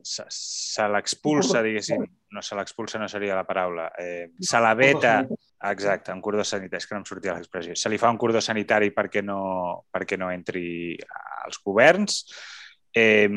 [0.03, 5.17] se, se l'expulsa, diguéssim, no se l'expulsa no seria la paraula, eh, se la veta
[5.63, 7.75] Exacte, un cordó sanitari, és que no em sortia l'expressió.
[7.77, 10.97] Se li fa un cordó sanitari perquè no, perquè no entri
[11.45, 12.23] als governs.
[12.97, 13.29] Eh,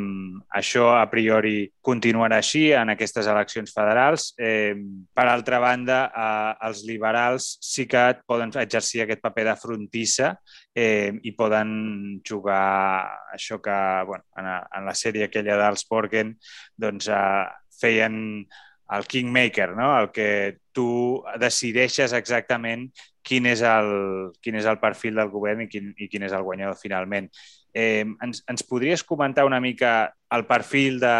[0.57, 4.31] això a priori continuarà així en aquestes eleccions federals.
[4.39, 4.73] Eh,
[5.13, 10.33] per altra banda, eh, els liberals sí que poden exercir aquest paper de frontissa
[10.73, 13.03] eh, i poden jugar
[13.35, 16.37] això que bueno, en, en la sèrie aquella dels Borgen
[16.79, 17.45] doncs, eh,
[17.83, 18.47] feien
[18.93, 19.91] el kingmaker, no?
[19.99, 22.89] el que tu decideixes exactament
[23.23, 26.43] quin és el, quin és el perfil del govern i quin, i quin és el
[26.43, 27.29] guanyador finalment.
[27.73, 31.15] Eh, ens, ens podries comentar una mica el perfil de,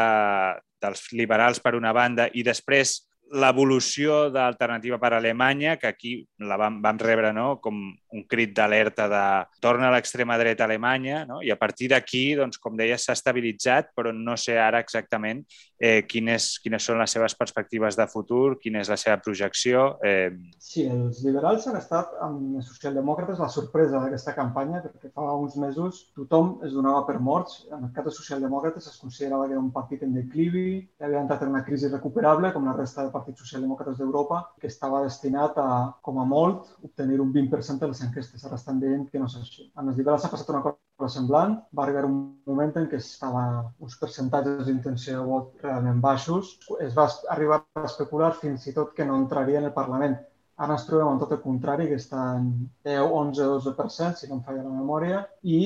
[0.83, 2.99] dels liberals per una banda i després
[3.33, 6.11] l'evolució d'Alternativa per Alemanya, que aquí
[6.45, 7.57] la vam, vam rebre no?
[7.63, 9.23] com un crit d'alerta de
[9.63, 11.39] torna a l'extrema dreta alemanya, no?
[11.41, 15.41] i a partir d'aquí, doncs, com deies, s'ha estabilitzat, però no sé ara exactament
[15.83, 19.83] eh, quines, quines són les seves perspectives de futur, quina és la seva projecció.
[20.05, 20.31] Eh...
[20.63, 25.57] Sí, els liberals han estat amb els socialdemòcrates la sorpresa d'aquesta campanya, perquè fa uns
[25.59, 27.65] mesos tothom es donava per morts.
[27.67, 30.65] En el cas dels socialdemòcrates es considerava que era un partit en declivi,
[30.95, 34.71] que havia entrat en una crisi recuperable, com la resta de partits socialdemòcrates d'Europa, que
[34.71, 35.69] estava destinat a,
[36.05, 38.47] com a molt, obtenir un 20% de les enquestes.
[38.47, 39.67] Ara estan dient que no és així.
[39.75, 40.79] En els liberals ha passat una cosa
[41.13, 41.55] semblant.
[41.75, 43.43] Va arribar un moment en què estava
[43.83, 46.53] uns percentatges d'intenció de vot realment baixos.
[46.85, 50.15] Es va arribar a especular fins i tot que no entraria en el Parlament
[50.61, 52.49] Ara ens trobem amb tot el contrari, que està en
[52.85, 55.59] 10, 11, 12%, si no em falla la memòria, i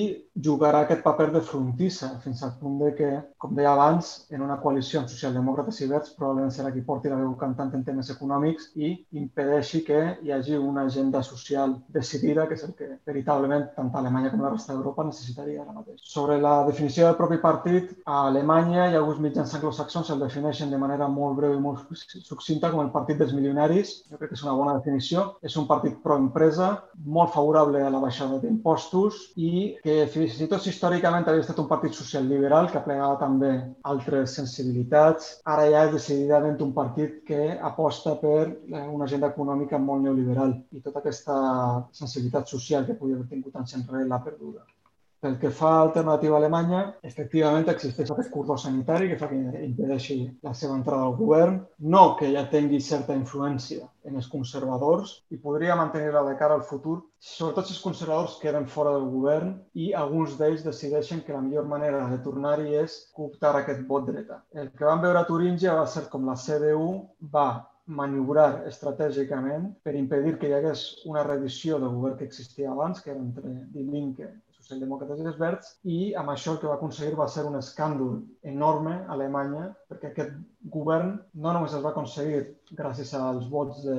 [0.48, 4.60] jugarà aquest paper de frontissa, fins al punt de que, com deia abans, en una
[4.62, 8.70] coalició amb socialdemòcrates i verds probablement serà qui porti la veu cantant en temes econòmics
[8.80, 13.92] i impedeixi que hi hagi una agenda social decidida, que és el que veritablement tant
[13.98, 16.00] Alemanya com la resta d'Europa necessitaria ara mateix.
[16.16, 20.80] Sobre la definició del propi partit, a Alemanya i alguns mitjans anglosaxons el defineixen de
[20.80, 23.98] manera molt breu i molt succinta com el partit dels milionaris.
[24.12, 25.26] Jo crec que és una bona definició.
[25.46, 26.70] És un partit pro-empresa,
[27.18, 29.52] molt favorable a la baixada d'impostos i
[29.84, 33.52] que fins i tot històricament havia estat un partit social-liberal que aplegava també
[33.94, 35.34] altres sensibilitats.
[35.56, 40.56] Ara ja és decididament un partit que aposta per eh, una agenda econòmica molt neoliberal
[40.72, 41.38] i tota aquesta
[41.92, 44.66] sensibilitat social que podia haver tingut anys enrere l'ha perduda.
[45.26, 50.18] Pel que fa a alternativa alemanya, efectivament existeix aquest cordó sanitari que fa que impedeixi
[50.46, 51.56] la seva entrada al govern,
[51.94, 56.66] no que ja tingui certa influència en els conservadors i podria mantenir-la de cara al
[56.72, 57.00] futur,
[57.32, 61.66] sobretot si els conservadors queden fora del govern i alguns d'ells decideixen que la millor
[61.74, 64.44] manera de tornar-hi és cooptar aquest vot dreta.
[64.54, 66.92] El que vam veure a Turíngia va ser com la CDU
[67.34, 67.50] va
[67.88, 73.16] maniobrar estratègicament per impedir que hi hagués una reedició del govern que existia abans, que
[73.16, 73.88] era entre Die
[74.68, 78.18] socialdemòcrates i els verds, i amb això el que va aconseguir va ser un escàndol
[78.52, 80.34] enorme a Alemanya, perquè aquest
[80.74, 82.44] govern no només es va aconseguir
[82.80, 83.98] gràcies als vots de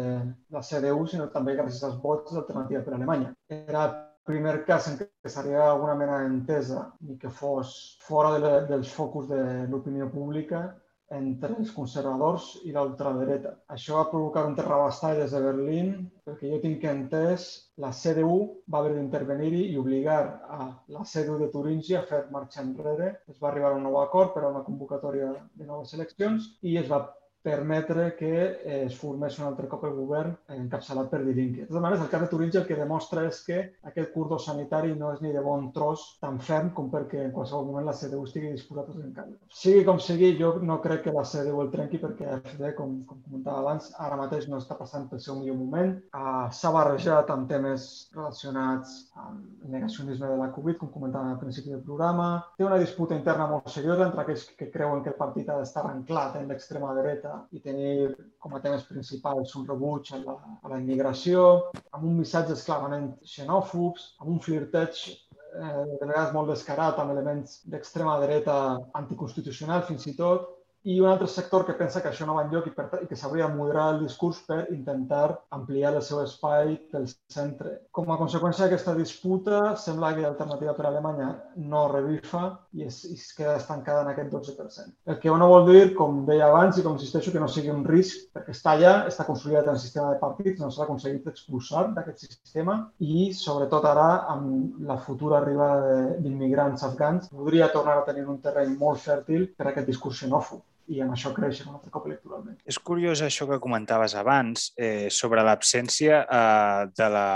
[0.55, 3.33] la CDU, sinó també gràcies als vots d'Alternativa per Alemanya.
[3.49, 3.87] Era
[4.29, 9.31] primer cas en què s'arribava alguna mena d'entesa, ni que fos fora de, dels focus
[9.31, 9.41] de
[9.73, 10.67] l'opinió pública,
[11.16, 13.55] entre els conservadors i l'ultradreta.
[13.75, 15.92] Això va provocar un terrabastall des de Berlín,
[16.27, 17.47] perquè jo tinc entès,
[17.85, 20.21] la CDU va haver d'intervenir-hi i obligar
[20.59, 23.14] a la CDU de Turíngia a fer marxa enrere.
[23.29, 26.77] Es va arribar a un nou acord per a una convocatòria de noves eleccions i
[26.83, 27.07] es va
[27.49, 31.65] permetre que eh, es formés un altre cop el govern encapçalat per Dirinque.
[31.65, 33.59] De totes maneres, el cas de Turinge el que demostra és que
[33.89, 37.67] aquest cordó sanitari no és ni de bon tros tan ferm com perquè en qualsevol
[37.71, 39.39] moment la CDU estigui disposat a trencar-lo.
[39.63, 43.63] Sigui com sigui, jo no crec que la CDU el trenqui perquè com, com comentava
[43.65, 45.97] abans, ara mateix no està passant pel seu millor moment.
[46.13, 51.41] Uh, S'ha barrejat amb temes relacionats amb el negacionisme de la Covid, com comentava al
[51.41, 52.29] principi del programa.
[52.59, 55.87] Té una disputa interna molt seriosa entre aquells que creuen que el partit ha d'estar
[55.89, 60.72] anclat en l'extrema dreta i tenir com a temes principals un rebuig a la, a
[60.72, 61.46] la immigració,
[61.92, 67.61] amb un missatges clarament xenòfobs, amb un flirteig eh, de vegades molt descarat amb elements
[67.70, 68.59] d'extrema dreta
[69.03, 72.69] anticonstitucional fins i tot, i un altre sector que pensa que això no va enlloc
[72.69, 76.77] i, per, i que s'hauria de moderar el discurs per intentar ampliar el seu espai
[76.93, 77.75] pel centre.
[77.93, 81.29] Com a conseqüència d'aquesta disputa, sembla que l'alternativa per a Alemanya
[81.73, 82.45] no revifa
[82.79, 84.95] i es, i es queda estancada en aquest 12%.
[85.12, 87.85] El que no vol dir, com deia abans i com insisteixo, que no sigui un
[87.88, 91.88] risc, perquè està allà, està consolidat en el sistema de partits, no s'ha aconseguit expulsar
[91.99, 98.25] d'aquest sistema i, sobretot ara, amb la futura arribada d'immigrants afgans, podria tornar a tenir
[98.31, 101.92] un terreny molt fèrtil per a aquest discurs xenòfob i amb això creixen un altre
[101.92, 102.57] cop electoralment.
[102.68, 107.29] És curiós això que comentaves abans eh, sobre l'absència eh, de, la,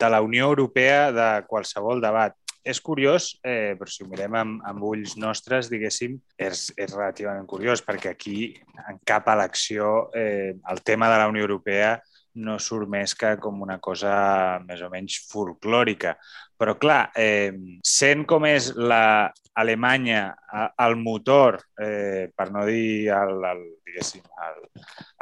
[0.00, 2.36] de la Unió Europea de qualsevol debat.
[2.60, 7.46] És curiós, eh, però si ho mirem amb, amb ulls nostres, diguéssim, és, és relativament
[7.48, 8.52] curiós, perquè aquí,
[8.84, 11.94] en cap elecció, eh, el tema de la Unió Europea
[12.34, 14.12] no surt més que com una cosa
[14.66, 16.14] més o menys folclòrica.
[16.60, 20.22] Però, clar, eh, sent com és la Alemanya
[20.78, 23.62] el motor, eh, per no dir el, el,
[24.00, 24.58] el,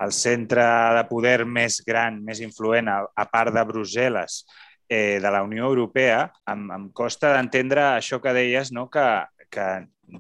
[0.05, 0.65] el centre
[0.99, 4.43] de poder més gran, més influent, a, a part de Brussel·les,
[4.89, 8.89] eh, de la Unió Europea, em, em costa d'entendre això que deies, no?
[8.93, 9.07] que,
[9.51, 9.69] que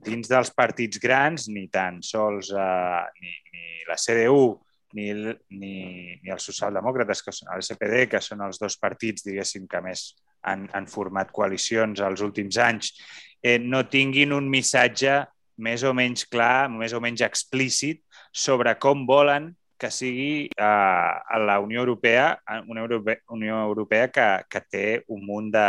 [0.07, 4.57] dins dels partits grans, ni tan sols eh, ni, ni la CDU
[4.97, 5.11] ni,
[5.51, 5.75] ni,
[6.23, 10.11] ni els socialdemòcrates, que són l'SPD, que són els dos partits, diguéssim, que més
[10.49, 12.93] han, han format coalicions els últims anys,
[13.43, 15.21] eh, no tinguin un missatge
[15.59, 21.39] més o menys clar, més o menys explícit sobre com volen que sigui eh, a
[21.39, 22.33] la Unió Europea,
[22.67, 25.69] una Europea, Unió Europea que, que té un munt de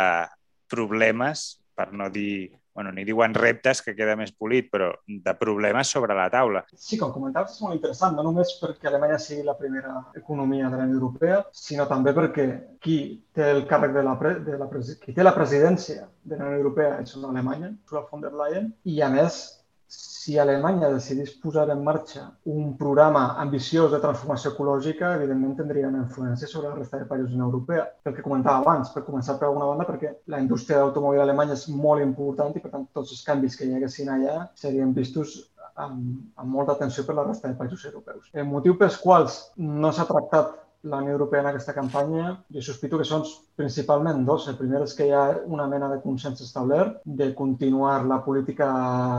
[0.70, 5.90] problemes, per no dir bueno, ni diuen reptes, que queda més polit, però de problemes
[5.92, 6.62] sobre la taula.
[6.80, 10.80] Sí, com comentaves, és molt interessant, no només perquè Alemanya sigui la primera economia de
[10.80, 12.48] la Unió Europea, sinó també perquè
[12.80, 12.98] qui
[13.36, 16.62] té el càrrec de la, pre de la qui té la presidència de la Unió
[16.62, 19.42] Europea és una Alemanya, Ursula von der Leyen, i a més
[19.90, 26.04] si Alemanya decidís posar en marxa un programa ambiciós de transformació ecològica, evidentment tindria una
[26.04, 27.88] influència sobre la resta de països de la Europea.
[28.06, 31.66] El que comentava abans, per començar per alguna banda, perquè la indústria d'automòbil alemanya és
[31.74, 35.40] molt important i, per tant, tots els canvis que hi haguessin allà serien vistos
[35.74, 38.30] amb, amb molta atenció per la resta de països europeus.
[38.34, 42.98] El motiu pels quals no s'ha tractat la Unió Europea en aquesta campanya, jo sospito
[43.00, 43.26] que són
[43.60, 44.48] principalment dos.
[44.48, 48.70] El primer és que hi ha una mena de consens establert de continuar la política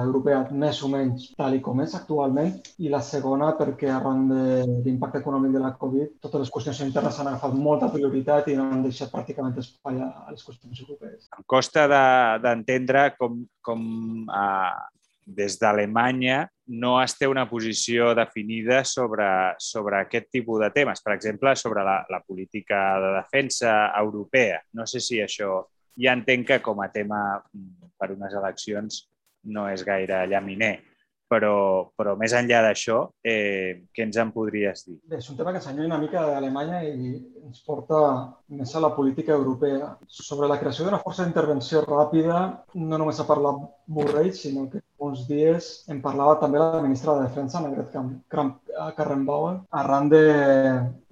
[0.04, 4.44] europea més o menys tal i com és actualment i la segona perquè arran de
[4.86, 8.70] l'impacte econòmic de la Covid totes les qüestions internes s'han agafat molta prioritat i no
[8.70, 11.28] han deixat pràcticament espai a, les qüestions europees.
[11.36, 11.84] Em costa
[12.40, 13.84] d'entendre de, com, com
[14.30, 14.72] uh,
[15.26, 19.26] des d'Alemanya no es té una posició definida sobre,
[19.58, 21.02] sobre aquest tipus de temes.
[21.02, 24.60] Per exemple, sobre la, la política de defensa europea.
[24.78, 25.64] No sé si això
[26.00, 29.02] ja entenc que com a tema mm, per unes eleccions
[29.50, 30.76] no és gaire llaminer,
[31.30, 31.54] però,
[31.96, 34.98] però més enllà d'això, eh, què ens en podries dir?
[35.10, 38.00] Bé, és un tema que s'allunya una mica d'Alemanya i ens porta
[38.60, 39.94] més a la política europea.
[40.06, 42.40] Sobre la creació d'una força d'intervenció ràpida,
[42.74, 47.26] no només ha parlat Borrell, sinó que uns dies en parlava també la ministra de
[47.26, 50.22] Defensa, Margaret Karrenbauer, arran de,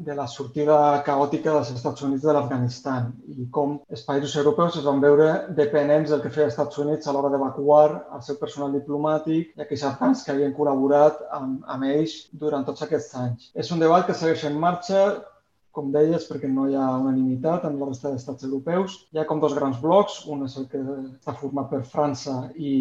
[0.09, 4.87] de la sortida caòtica dels Estats Units de l'Afganistan i com els països europeus es
[4.89, 8.77] van veure dependents del que feia els Estats Units a l'hora d'evacuar el seu personal
[8.77, 13.51] diplomàtic i aquells afgans que havien col·laborat amb, amb ells durant tots aquests anys.
[13.55, 15.05] És un debat que segueix en marxa,
[15.73, 18.97] com deies, perquè no hi ha unanimitat en la resta d'estats europeus.
[19.13, 22.73] Hi ha com dos grans blocs, un és el que està format per França i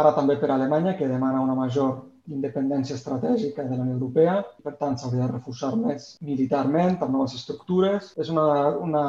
[0.00, 4.38] ara també per Alemanya, que demana una major independència estratègica de la Unió Europea.
[4.64, 8.12] Per tant, s'hauria de reforçar més militarment, amb noves estructures.
[8.20, 8.46] És una,
[8.88, 9.04] una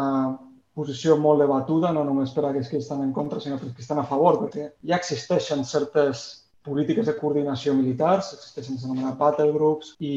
[0.76, 4.02] posició molt debatuda, no només per aquells que estan en contra, sinó per que estan
[4.02, 6.26] a favor, perquè ja existeixen certes
[6.66, 10.16] polítiques de coordinació militars, existeixen els anomenats battle groups i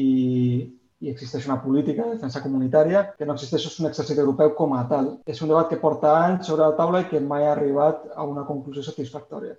[0.99, 4.83] i existeix una política de defensa comunitària, que no existeix un exèrcit europeu com a
[4.91, 5.13] tal.
[5.25, 8.27] És un debat que porta anys sobre la taula i que mai ha arribat a
[8.27, 9.55] una conclusió satisfactòria.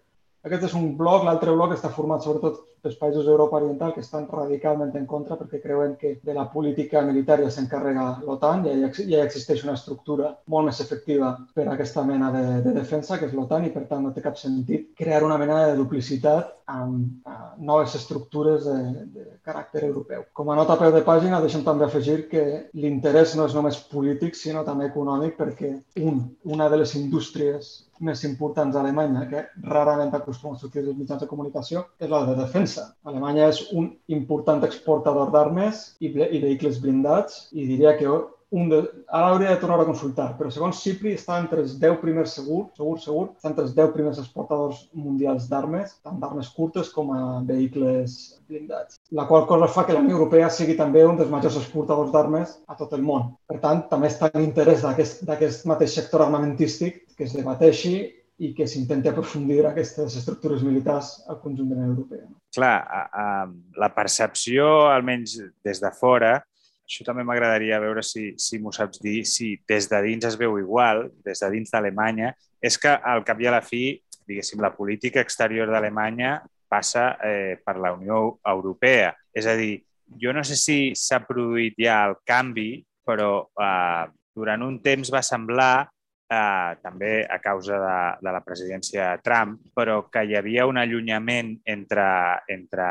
[0.49, 4.25] Aquest és un bloc, l'altre bloc està format sobretot pels països d'Europa Oriental que estan
[4.31, 9.67] radicalment en contra perquè creuen que de la política militar s'encarrega l'OTAN, ja, ja existeix
[9.67, 13.67] una estructura molt més efectiva per a aquesta mena de, de defensa, que és l'OTAN,
[13.69, 17.95] i per tant no té cap sentit crear una mena de duplicitat amb uh, noves
[17.99, 20.25] estructures de, de caràcter europeu.
[20.37, 22.45] Com a nota a peu de pàgina, deixem també afegir que
[22.79, 28.23] l'interès no és només polític, sinó també econòmic, perquè un, una de les indústries més
[28.25, 32.37] importants a Alemanya, que rarament acostuma a sortir dels mitjans de comunicació, és la de
[32.39, 32.91] defensa.
[33.05, 38.09] Alemanya és un important exportador d'armes i, i vehicles blindats i diria que
[38.51, 38.81] un de...
[39.07, 42.65] Ara hauria de tornar a consultar, però segons Cipri està entre els 10 primers segur,
[42.77, 47.21] segur, segur, està entre els 10 primers exportadors mundials d'armes, tant d'armes curtes com a
[47.47, 48.17] vehicles
[48.51, 48.99] blindats.
[49.15, 52.57] La qual cosa fa que la Unió Europea sigui també un dels majors exportadors d'armes
[52.67, 53.33] a tot el món.
[53.51, 57.97] Per tant, també està en interès d'aquest mateix sector armamentístic que es debateixi
[58.41, 62.25] i que s'intenti aprofundir aquestes estructures militars al conjunt de la Unió Europea.
[62.57, 63.25] Clar, a, a,
[63.77, 65.37] la percepció, almenys
[65.67, 66.39] des de fora,
[66.91, 70.59] això també m'agradaria veure si, si m'ho saps dir, si des de dins es veu
[70.59, 73.95] igual, des de dins d'Alemanya, és que al cap i a la fi,
[74.27, 79.15] diguéssim, la política exterior d'Alemanya passa eh, per la Unió Europea.
[79.35, 79.77] És a dir,
[80.19, 85.23] jo no sé si s'ha produït ja el canvi, però eh, durant un temps va
[85.27, 85.87] semblar
[86.31, 91.57] eh, també a causa de, de la presidència Trump, però que hi havia un allunyament
[91.69, 92.07] entre,
[92.49, 92.87] entre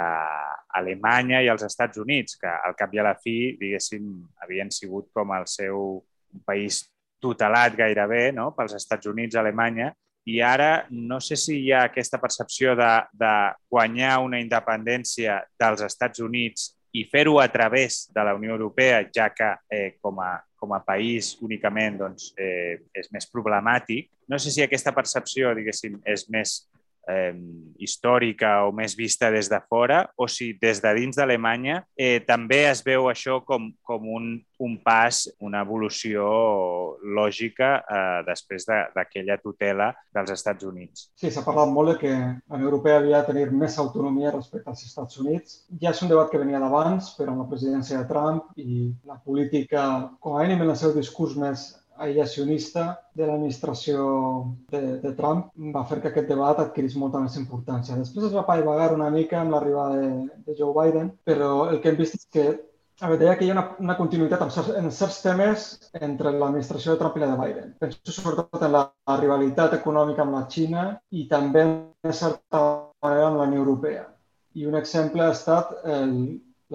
[0.79, 4.11] Alemanya i els Estats Units, que al cap i a la fi, diguéssim,
[4.43, 6.03] havien sigut com el seu
[6.45, 6.83] país
[7.19, 8.51] tutelat gairebé no?
[8.55, 9.91] pels Estats Units, Alemanya,
[10.29, 13.33] i ara no sé si hi ha aquesta percepció de, de
[13.71, 19.29] guanyar una independència dels Estats Units i fer-ho a través de la Unió Europea, ja
[19.33, 24.09] que eh, com a com a país únicament doncs, eh, és més problemàtic.
[24.27, 26.59] No sé si aquesta percepció, diguéssim, és més
[27.10, 27.34] eh,
[27.80, 32.66] històrica o més vista des de fora o si des de dins d'Alemanya eh, també
[32.70, 34.30] es veu això com, com un,
[34.60, 36.28] un pas, una evolució
[37.16, 41.10] lògica eh, després d'aquella de, tutela dels Estats Units.
[41.16, 44.70] Sí, s'ha parlat molt de que la Unió Europea havia de tenir més autonomia respecte
[44.72, 45.64] als Estats Units.
[45.82, 49.20] Ja és un debat que venia d'abans, però amb la presidència de Trump i la
[49.24, 49.86] política,
[50.20, 51.70] com a mínim en el seu discurs més
[52.05, 52.85] aïllacionista
[53.17, 54.05] de l'administració
[54.71, 57.97] de, de Trump va fer que aquest debat adquirís molta més importància.
[57.99, 60.11] Després es va paivagar una mica amb l'arribada de,
[60.47, 62.47] de Joe Biden, però el que hem vist és que
[62.99, 65.67] a veure, deia que hi ha una, una continuïtat en certs, en certs temes
[65.99, 67.71] entre l'administració de Trump i la de Biden.
[67.79, 70.85] Penso sobretot en la, la rivalitat econòmica amb la Xina
[71.15, 72.63] i també, en certa
[73.03, 74.03] manera, amb la Unió Europea.
[74.59, 76.13] I un exemple ha estat el,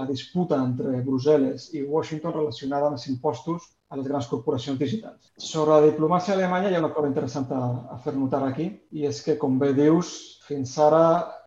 [0.01, 5.31] la disputa entre Brussel·les i Washington relacionada amb els impostos a les grans corporacions digitals.
[5.39, 7.63] Sobre la diplomàcia alemanya hi ha una cosa interessant a,
[7.95, 8.69] a fer notar aquí,
[8.99, 10.13] i és que, com bé dius,
[10.49, 11.05] fins ara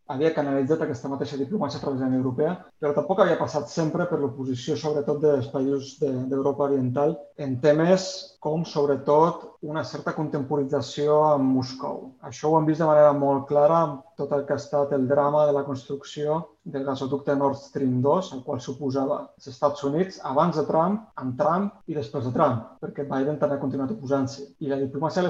[0.07, 3.71] havia canalitzat aquesta mateixa diplomàcia a través de la Unió Europea, però tampoc havia passat
[3.73, 8.07] sempre per l'oposició, sobretot dels països d'Europa de, Oriental, en temes
[8.39, 12.11] com, sobretot, una certa contemporització amb Moscou.
[12.29, 15.07] Això ho hem vist de manera molt clara amb tot el que ha estat el
[15.09, 20.19] drama de la construcció del gasoducte Nord Stream 2, al qual suposava els Estats Units
[20.27, 24.49] abans de Trump, amb Trump i després de Trump, perquè Biden també ha continuat oposant-s'hi.
[24.65, 25.23] I la diplomàcia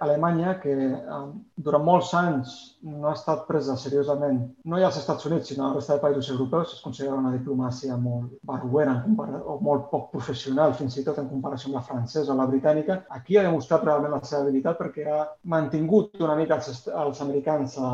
[0.00, 1.20] alemanya, que eh,
[1.56, 5.68] durant molts anys no ha estat presa seriosament, no ja als Estats Units, sinó a
[5.70, 8.98] la resta de països europeus, considera una diplomàcia molt barruera
[9.46, 13.00] o molt poc professional, fins i tot en comparació amb la francesa o la britànica.
[13.16, 15.22] Aquí ha demostrat realment la seva habilitat perquè ha
[15.54, 17.90] mantingut una mica els, els americans a,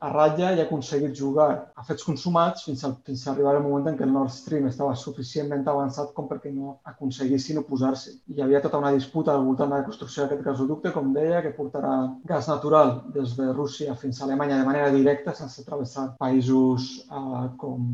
[0.00, 3.54] a ratlla i ha aconseguit jugar a fets consumats sumats fins a, fins a arribar
[3.56, 8.16] al moment en què el Nord Stream estava suficientment avançat com perquè no aconseguissin oposar-se.
[8.32, 11.54] Hi havia tota una disputa al voltant de la construcció d'aquest gasoducte, com deia, que
[11.56, 11.94] portarà
[12.26, 17.46] gas natural des de Rússia fins a Alemanya de manera directa, sense travessar països eh,
[17.60, 17.86] com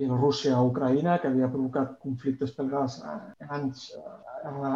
[0.00, 4.18] Bielorússia o Ucraïna, que havia provocat conflictes pel gas eh, en anys eh,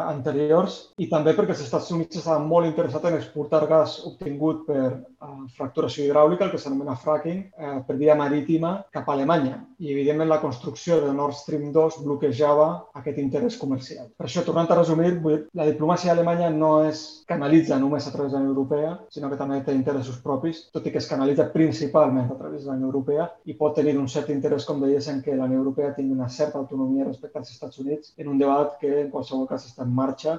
[0.06, 4.82] anteriors, i també perquè els Estats Units estaven molt interessats en exportar gas obtingut per
[4.84, 9.92] eh, fracturació hidràulica, el que s'anomena fracking, eh, per via marítima cap a Alemanya i,
[9.92, 12.68] evidentment, la construcció de Nord Stream 2 bloquejava
[13.00, 14.08] aquest interès comercial.
[14.16, 15.12] Per això, tornant a resumir,
[15.54, 19.38] la diplomàcia alemanya no es canalitza només a través de la Unió Europea, sinó que
[19.40, 22.90] també té interessos propis, tot i que es canalitza principalment a través de la Unió
[22.92, 26.16] Europea i pot tenir un cert interès, com deies, en què la Unió Europea tingui
[26.16, 29.86] una certa autonomia respecte als Estats Units en un debat que, en qualsevol cas, està
[29.86, 30.38] en marxa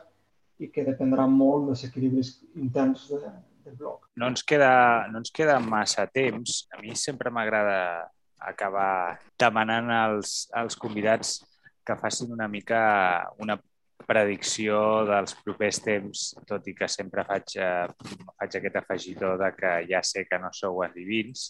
[0.59, 3.21] i que dependrà molt dels equilibris interns de,
[3.65, 4.09] del bloc.
[4.15, 6.63] No ens, queda, no ens queda massa temps.
[6.75, 8.11] A mi sempre m'agrada
[8.45, 11.39] acabar demanant als, als convidats
[11.85, 12.81] que facin una mica
[13.41, 13.57] una
[14.05, 17.87] predicció dels propers temps, tot i que sempre faig, eh,
[18.37, 21.47] faig aquest afegitó de que ja sé que no sou endivins,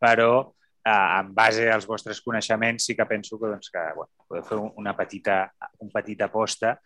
[0.00, 0.48] però
[0.88, 4.58] eh, en base als vostres coneixements sí que penso que, doncs, que bueno, podeu fer
[4.80, 5.44] una petita,
[5.84, 6.78] un petit aposta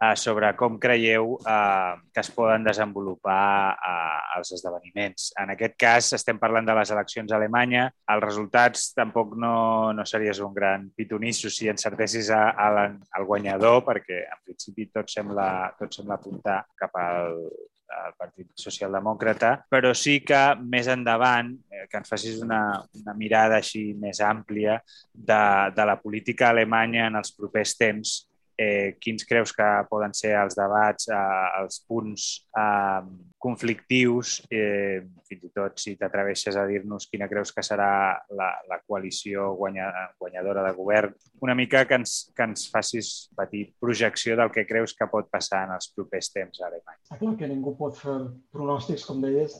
[0.00, 5.30] eh, sobre com creieu eh, que es poden desenvolupar eh, els esdeveniments.
[5.40, 7.88] En aquest cas estem parlant de les eleccions a Alemanya.
[8.14, 9.54] Els resultats tampoc no,
[9.96, 15.10] no series un gran pitonisso si encertessis a, a al guanyador, perquè en principi tot
[15.12, 17.44] sembla, tot sembla apuntar cap al,
[17.90, 22.62] el Partit Socialdemòcrata, però sí que més endavant, eh, que ens facis una,
[23.02, 24.78] una mirada així més àmplia
[25.12, 25.42] de,
[25.76, 28.14] de la política alemanya en els propers temps,
[28.60, 33.00] eh, quins creus que poden ser els debats, eh, els punts eh,
[33.40, 37.90] conflictius, eh, fins i tot si t'atreveixes a dir-nos quina creus que serà
[38.36, 39.88] la, la coalició guanya,
[40.20, 44.92] guanyadora de govern, una mica que ens, que ens facis petit projecció del que creus
[44.98, 47.00] que pot passar en els propers temps a Alemanya.
[47.06, 48.18] Està clar que ningú pot fer
[48.52, 49.56] pronòstics, com deies,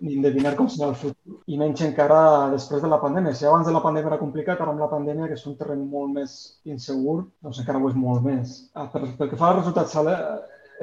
[0.00, 3.36] ni endevinar com serà el futur, i menys encara després de la pandèmia.
[3.36, 5.84] Si abans de la pandèmia era complicat, ara amb la pandèmia, que és un terreny
[5.92, 8.37] molt més insegur, doncs encara ho és molt més.
[8.74, 9.96] Ah, pel que fa als resultats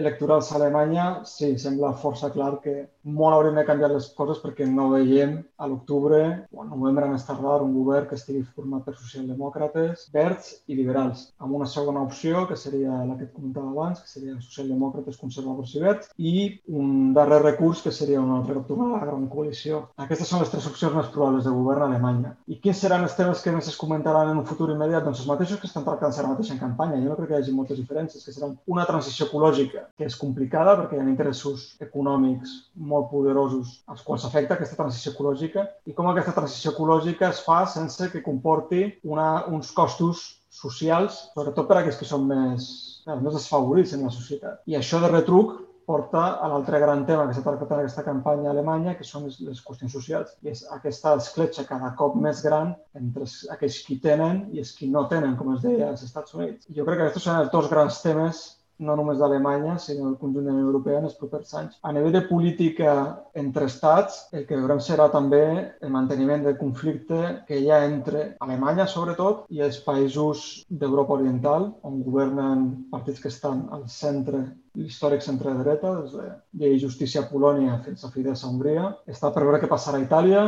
[0.01, 2.75] electorals a Alemanya, sí, sembla força clar que
[3.05, 6.19] molt hauríem de canviar les coses perquè no veiem a l'octubre
[6.51, 11.27] o a novembre més tardar un govern que estigui format per socialdemòcrates, verds i liberals,
[11.37, 15.75] amb una segona opció que seria la que et comentava abans, que seria socialdemòcrates, conservadors
[15.75, 16.35] i verds, i
[16.67, 19.83] un darrer recurs que seria una altra ruptura a la gran coalició.
[20.01, 22.33] Aquestes són les tres opcions més probables de govern a Alemanya.
[22.49, 25.05] I quins seran els temes que més es comentaran en un futur immediat?
[25.05, 27.01] Doncs els mateixos que estan tractant ara mateix en campanya.
[27.03, 30.17] Jo no crec que hi hagi moltes diferències, que seran una transició ecològica que és
[30.17, 35.93] complicada perquè hi ha interessos econòmics molt poderosos als quals afecta aquesta transició ecològica i
[35.97, 40.25] com aquesta transició ecològica es fa sense que comporti una, uns costos
[40.55, 42.67] socials, sobretot per a aquells que són més,
[43.07, 44.61] més desfavorits en la societat.
[44.71, 48.49] I això de retruc porta a l'altre gran tema que s'ha tractat en aquesta campanya
[48.49, 50.33] a Alemanya, que són les, les qüestions socials.
[50.41, 54.89] I és aquesta escletxa cada cop més gran entre aquells qui tenen i els qui
[54.89, 56.69] no tenen, com es deia als Estats Units.
[56.69, 58.45] I jo crec que aquests són els dos grans temes
[58.79, 61.77] no només d'Alemanya, sinó del conjunt de la Unió Europea en els propers anys.
[61.81, 62.95] A nivell de política
[63.33, 65.43] entre estats, el que veurem serà també
[65.81, 71.71] el manteniment del conflicte que hi ha entre Alemanya, sobretot, i els països d'Europa Oriental,
[71.87, 74.43] on governen partits que estan al centre
[74.75, 76.25] l'històric centre-dreta, des de
[76.59, 78.89] Llei i Justícia a Polònia fins a Fidesz a Hongria.
[79.07, 80.43] Està per veure què passarà a Itàlia,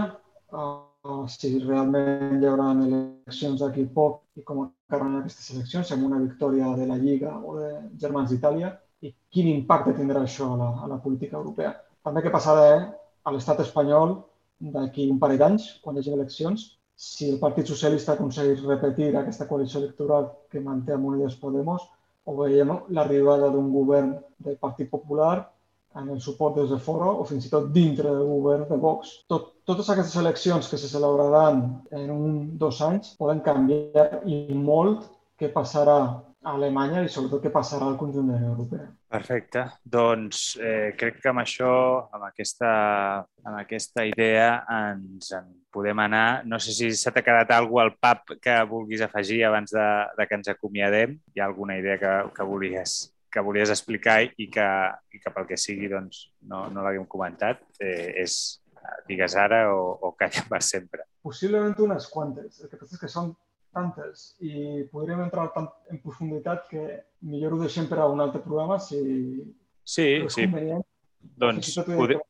[1.31, 6.73] si realment hi haurà eleccions d'aquí poc i com acabaran aquestes eleccions, amb una victòria
[6.79, 10.87] de la Lliga o de Germans d'Itàlia, i quin impacte tindrà això a la, a
[10.93, 11.75] la política europea.
[12.03, 12.87] També què passarà eh,
[13.23, 14.15] a l'estat espanyol
[14.73, 16.65] d'aquí un parell d'anys, quan hi hagi eleccions,
[16.97, 21.83] si el Partit Socialista aconsegueix repetir aquesta coalició electoral que manté amb Unides Podemos,
[22.27, 25.35] o veiem l'arribada d'un govern del Partit Popular
[26.01, 29.13] en el suport des de fora o fins i tot dintre del govern de Vox.
[29.31, 31.61] Tot, totes aquestes eleccions que se celebraran
[31.91, 35.97] en un dos anys poden canviar i molt què passarà
[36.47, 38.85] a Alemanya i sobretot què passarà al conjunt de la Europea.
[39.11, 39.65] Perfecte.
[39.83, 41.71] Doncs eh, crec que amb això,
[42.15, 42.69] amb aquesta,
[43.43, 46.45] amb aquesta idea, ens en podem anar.
[46.47, 50.39] No sé si s'ha quedat alguna al pap que vulguis afegir abans de, de que
[50.39, 51.17] ens acomiadem.
[51.35, 52.97] Hi ha alguna idea que, que volies
[53.27, 54.67] que volies explicar i que,
[55.13, 58.37] i que pel que sigui doncs, no, no l'haguem comentat, eh, és
[59.07, 61.05] digues ara o, o calla per sempre.
[61.25, 62.61] Possiblement unes quantes.
[62.63, 63.33] El que passa és que són
[63.75, 66.83] tantes i podríem entrar tant en profunditat que
[67.29, 68.99] millor ho deixem per a un altre programa si
[69.83, 70.47] sí, sí.
[70.47, 70.85] convenient.
[71.37, 72.23] Doncs, podem...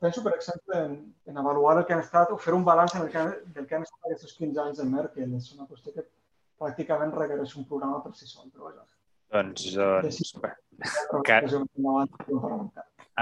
[0.00, 0.92] Penso, per exemple, en,
[1.28, 3.76] en avaluar el que han estat o fer un balanç en el que, del que
[3.76, 5.34] han estat aquests 15 anys de Merkel.
[5.36, 6.06] És una qüestió que
[6.58, 8.48] pràcticament requereix un programa per si sol.
[8.54, 8.86] Però vaja,
[9.34, 10.48] doncs, doncs que...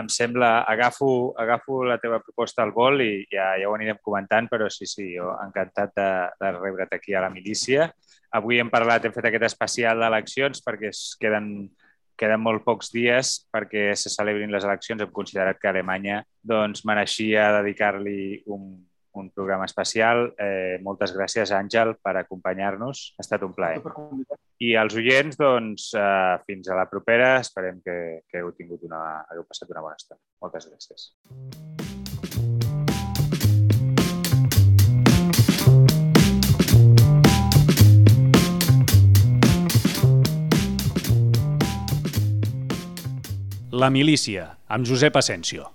[0.01, 4.49] em sembla, agafo, agafo la teva proposta al vol i ja, ja ho anirem comentant,
[4.51, 6.09] però sí, sí, jo encantat de,
[6.40, 7.88] de rebre't aquí a la milícia.
[8.36, 11.70] Avui hem parlat, hem fet aquest especial d'eleccions perquè es queden,
[12.18, 15.03] queden molt pocs dies perquè se celebrin les eleccions.
[15.03, 18.74] Hem considerat que Alemanya doncs, mereixia dedicar-li un,
[19.17, 20.33] un programa especial.
[20.39, 23.14] Eh, moltes gràcies, Àngel, per acompanyar-nos.
[23.17, 23.83] Ha estat un plaer.
[24.62, 27.37] I als oients, doncs, eh, fins a la propera.
[27.41, 30.21] Esperem que, que heu tingut una, hagueu passat una bona estona.
[30.43, 31.11] Moltes gràcies.
[43.77, 45.67] La milícia, amb Josep Asensio.